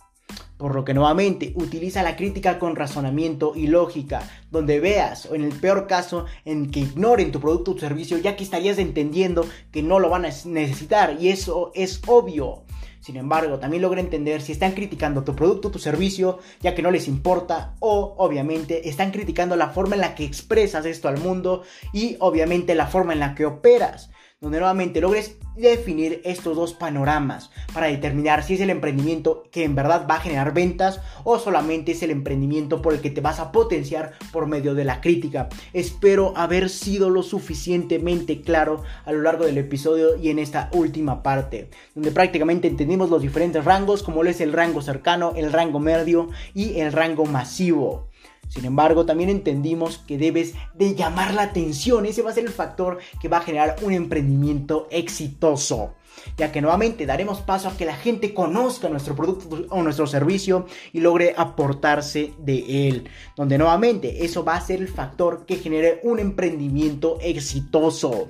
Por 0.58 0.74
lo 0.74 0.86
que 0.86 0.94
nuevamente 0.94 1.52
utiliza 1.56 2.02
la 2.02 2.16
crítica 2.16 2.60
con 2.60 2.76
razonamiento 2.76 3.54
y 3.56 3.68
lógica, 3.68 4.24
donde 4.52 4.80
veas, 4.80 5.26
o 5.26 5.36
en 5.36 5.44
el 5.44 5.54
peor 5.54 5.86
caso, 5.86 6.26
en 6.46 6.72
que 6.72 6.80
ignoren 6.80 7.32
tu 7.32 7.42
producto 7.42 7.72
o 7.72 7.78
servicio, 7.78 8.18
ya 8.18 8.38
que 8.38 8.44
estarías 8.44 8.78
entendiendo 8.78 9.46
que 9.72 9.84
no 9.84 10.00
lo 10.00 10.10
van 10.10 10.26
a 10.26 10.30
necesitar, 10.46 11.18
y 11.20 11.30
eso 11.30 11.72
es 11.76 12.02
obvio. 12.08 12.64
Sin 13.06 13.18
embargo, 13.18 13.60
también 13.60 13.84
logra 13.84 14.00
entender 14.00 14.42
si 14.42 14.52
están 14.52 14.72
criticando 14.72 15.24
tu 15.24 15.36
producto 15.36 15.68
o 15.68 15.72
tu 15.72 15.78
servicio, 15.78 16.40
ya 16.62 16.74
que 16.74 16.82
no 16.82 16.90
les 16.90 17.08
importa, 17.08 17.76
o 17.80 18.16
obviamente 18.18 18.90
están 18.90 19.12
criticando 19.12 19.56
la 19.56 19.70
forma 19.70 19.94
en 19.94 20.02
la 20.02 20.16
que 20.16 20.24
expresas 20.24 20.88
esto 20.88 21.08
al 21.08 21.20
mundo 21.20 21.62
y 21.94 22.18
obviamente 22.20 22.74
la 22.74 22.88
forma 22.88 23.14
en 23.14 23.20
la 23.20 23.36
que 23.36 23.46
operas 23.46 24.10
donde 24.46 24.60
nuevamente 24.60 25.02
logres 25.02 25.38
definir 25.56 26.22
estos 26.24 26.56
dos 26.56 26.74
panoramas 26.74 27.50
para 27.74 27.88
determinar 27.88 28.44
si 28.44 28.54
es 28.54 28.62
el 28.62 28.70
emprendimiento 28.70 29.46
que 29.50 29.64
en 29.64 29.74
verdad 29.74 30.06
va 30.08 30.18
a 30.18 30.20
generar 30.20 30.54
ventas 30.54 31.02
o 31.24 31.40
solamente 31.40 31.94
es 31.94 32.04
el 32.04 32.12
emprendimiento 32.12 32.80
por 32.80 32.94
el 32.94 33.02
que 33.02 33.10
te 33.10 33.22
vas 33.22 33.40
a 33.40 33.52
potenciar 33.52 34.14
por 34.32 34.46
medio 34.46 34.76
de 34.76 34.84
la 34.84 35.02
crítica. 35.02 35.50
Espero 35.74 36.38
haber 36.38 36.70
sido 36.70 37.10
lo 37.10 37.24
suficientemente 37.24 38.42
claro 38.42 38.84
a 39.04 39.12
lo 39.14 39.24
largo 39.24 39.46
del 39.46 39.58
episodio 39.58 40.16
y 40.16 40.30
en 40.30 40.38
esta 40.38 40.70
última 40.74 41.24
parte, 41.24 41.72
donde 41.96 42.12
prácticamente 42.12 42.68
entendimos 42.68 43.10
los 43.10 43.24
diferentes 43.24 43.66
rangos 43.66 44.04
como 44.04 44.24
es 44.26 44.42
el 44.42 44.54
rango 44.54 44.84
cercano, 44.84 45.34
el 45.36 45.52
rango 45.52 45.80
medio 45.80 46.30
y 46.54 46.82
el 46.82 46.94
rango 46.94 47.26
masivo. 47.26 48.10
Sin 48.56 48.64
embargo, 48.64 49.06
también 49.06 49.30
entendimos 49.30 49.98
que 49.98 50.18
debes 50.18 50.54
de 50.74 50.96
llamar 50.96 51.34
la 51.34 51.42
atención. 51.42 52.06
Ese 52.06 52.22
va 52.22 52.32
a 52.32 52.34
ser 52.34 52.46
el 52.46 52.54
factor 52.54 53.00
que 53.22 53.28
va 53.28 53.38
a 53.38 53.42
generar 53.42 53.76
un 53.82 53.92
emprendimiento 53.92 54.88
exitoso. 54.92 55.94
Ya 56.38 56.54
que 56.54 56.62
nuevamente 56.62 57.06
daremos 57.06 57.42
paso 57.42 57.68
a 57.68 57.76
que 57.76 57.86
la 57.86 57.98
gente 57.98 58.34
conozca 58.34 58.88
nuestro 58.88 59.14
producto 59.14 59.66
o 59.70 59.84
nuestro 59.84 60.08
servicio 60.08 60.68
y 60.94 61.02
logre 61.02 61.36
aportarse 61.36 62.34
de 62.40 62.88
él. 62.88 63.10
Donde 63.36 63.58
nuevamente 63.58 64.24
eso 64.24 64.46
va 64.46 64.56
a 64.56 64.62
ser 64.62 64.80
el 64.80 64.88
factor 64.88 65.46
que 65.46 65.58
genere 65.58 66.00
un 66.04 66.20
emprendimiento 66.20 67.18
exitoso. 67.20 68.30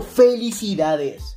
felicidades 0.00 1.36